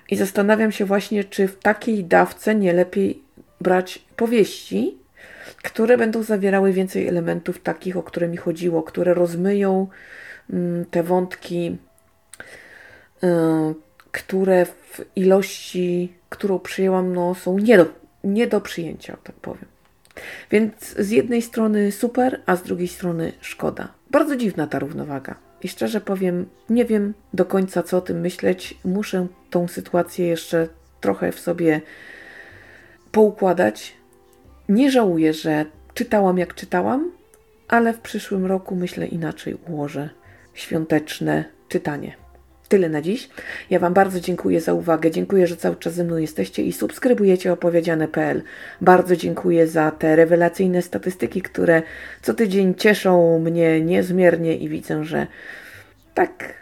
I 0.09 0.15
zastanawiam 0.15 0.71
się 0.71 0.85
właśnie, 0.85 1.23
czy 1.23 1.47
w 1.47 1.59
takiej 1.59 2.03
dawce 2.03 2.55
nie 2.55 2.73
lepiej 2.73 3.21
brać 3.61 3.99
powieści, 4.15 4.97
które 5.63 5.97
będą 5.97 6.23
zawierały 6.23 6.73
więcej 6.73 7.07
elementów 7.07 7.61
takich, 7.61 7.97
o 7.97 8.03
które 8.03 8.27
mi 8.27 8.37
chodziło, 8.37 8.83
które 8.83 9.13
rozmyją 9.13 9.87
mm, 10.49 10.85
te 10.85 11.03
wątki, 11.03 11.77
y, 13.23 13.27
które 14.11 14.65
w 14.65 15.05
ilości, 15.15 16.13
którą 16.29 16.59
przyjęłam, 16.59 17.13
no, 17.13 17.35
są 17.35 17.59
nie 17.59 17.77
do, 17.77 17.85
nie 18.23 18.47
do 18.47 18.61
przyjęcia, 18.61 19.17
tak 19.23 19.35
powiem. 19.35 19.65
Więc 20.51 20.73
z 20.99 21.09
jednej 21.09 21.41
strony 21.41 21.91
super, 21.91 22.41
a 22.45 22.55
z 22.55 22.63
drugiej 22.63 22.87
strony 22.87 23.33
szkoda. 23.41 23.93
Bardzo 24.11 24.35
dziwna 24.35 24.67
ta 24.67 24.79
równowaga. 24.79 25.46
I 25.63 25.67
szczerze 25.67 26.01
powiem, 26.01 26.45
nie 26.69 26.85
wiem 26.85 27.13
do 27.33 27.45
końca, 27.45 27.83
co 27.83 27.97
o 27.97 28.01
tym 28.01 28.19
myśleć. 28.19 28.77
Muszę 28.85 29.27
tą 29.49 29.67
sytuację 29.67 30.27
jeszcze 30.27 30.67
trochę 31.01 31.31
w 31.31 31.39
sobie 31.39 31.81
poukładać. 33.11 33.93
Nie 34.69 34.91
żałuję, 34.91 35.33
że 35.33 35.65
czytałam 35.93 36.37
jak 36.37 36.55
czytałam, 36.55 37.11
ale 37.67 37.93
w 37.93 37.99
przyszłym 37.99 38.45
roku 38.45 38.75
myślę 38.75 39.07
inaczej 39.07 39.57
ułożę 39.67 40.09
świąteczne 40.53 41.45
czytanie. 41.67 42.26
Tyle 42.67 42.89
na 42.89 43.01
dziś. 43.01 43.30
Ja 43.69 43.80
Wam 43.80 43.93
bardzo 43.93 44.19
dziękuję 44.19 44.62
za 44.62 44.73
uwagę. 44.73 45.12
Dziękuję, 45.12 45.47
że 45.47 45.58
cały 45.58 45.75
czas 45.75 45.93
ze 45.93 46.03
mną 46.03 46.17
jesteście 46.17 46.63
i 46.63 46.73
subskrybujecie 46.73 47.53
opowiedziane.pl. 47.53 48.41
Bardzo 48.82 49.15
dziękuję 49.15 49.67
za 49.67 49.91
te 49.91 50.15
rewelacyjne 50.15 50.82
statystyki, 50.82 51.41
które 51.41 51.82
co 52.21 52.34
tydzień 52.34 52.75
cieszą 52.75 53.39
mnie 53.39 53.82
niezmiernie 53.82 54.58
i 54.58 54.69
widzę, 54.69 55.03
że 55.03 55.27
tak 56.13 56.53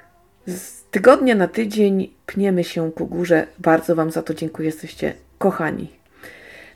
z 0.48 0.84
tygodnia 0.91 1.36
na 1.36 1.48
tydzień 1.48 2.13
pniemy 2.26 2.63
się 2.63 2.91
ku 2.91 3.08
górze. 3.08 3.48
Bardzo 3.60 3.96
Wam 3.96 4.12
za 4.12 4.22
to 4.22 4.34
dziękuję. 4.34 4.65
Jesteście 4.65 5.13
kochani. 5.38 5.91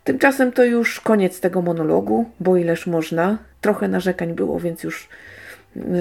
Tymczasem 0.04 0.52
to 0.52 0.66
już 0.66 1.00
koniec 1.00 1.40
tego 1.40 1.62
monologu, 1.62 2.26
bo 2.40 2.58
ileż 2.58 2.88
można. 2.88 3.38
Trochę 3.62 3.88
narzekań 3.88 4.34
było, 4.34 4.60
więc 4.60 4.84
już 4.84 5.10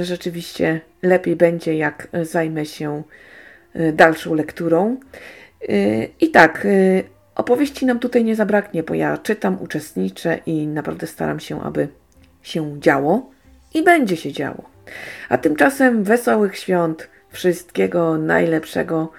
rzeczywiście 0.02 0.81
lepiej 1.02 1.37
będzie, 1.37 1.76
jak 1.76 2.09
zajmę 2.22 2.66
się 2.66 3.02
y, 3.76 3.92
dalszą 3.92 4.35
lekturą. 4.35 4.96
Y, 5.70 6.09
I 6.20 6.31
tak, 6.31 6.64
y, 6.64 7.04
opowieści 7.35 7.87
nam 7.87 7.98
tutaj 7.98 8.24
nie 8.24 8.37
zabraknie, 8.37 8.83
bo 8.83 8.94
ja 8.94 9.18
czytam, 9.18 9.62
uczestniczę 9.62 10.38
i 10.46 10.66
naprawdę 10.66 11.07
staram 11.07 11.40
się, 11.40 11.62
aby 11.62 11.88
się 12.42 12.81
działo 12.81 13.31
i 13.74 13.83
będzie 13.83 14.16
się 14.16 14.33
działo. 14.33 14.64
A 15.28 15.38
tymczasem 15.38 16.04
wesołych 16.04 16.57
świąt, 16.57 17.09
wszystkiego 17.31 18.18
najlepszego, 18.18 19.12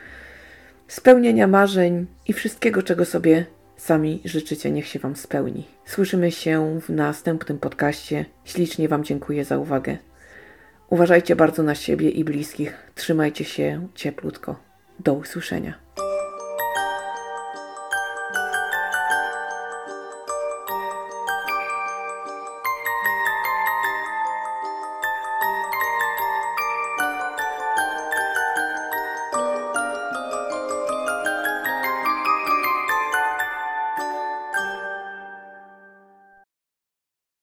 spełnienia 0.87 1.47
marzeń 1.47 2.05
i 2.27 2.33
wszystkiego, 2.33 2.83
czego 2.83 3.05
sobie 3.05 3.45
sami 3.77 4.21
życzycie, 4.25 4.71
niech 4.71 4.87
się 4.87 4.99
Wam 4.99 5.15
spełni. 5.15 5.67
Słyszymy 5.85 6.31
się 6.31 6.79
w 6.81 6.89
następnym 6.89 7.59
podcaście. 7.59 8.25
Ślicznie 8.45 8.87
Wam 8.87 9.03
dziękuję 9.03 9.45
za 9.45 9.57
uwagę. 9.57 9.97
Uważajcie 10.89 11.35
bardzo 11.35 11.63
na 11.63 11.75
siebie 11.75 12.09
i 12.09 12.23
bliskich. 12.23 12.91
Trzymajcie 12.95 13.45
się 13.45 13.87
cieplutko. 13.95 14.55
Do 14.99 15.13
usłyszenia. 15.13 15.73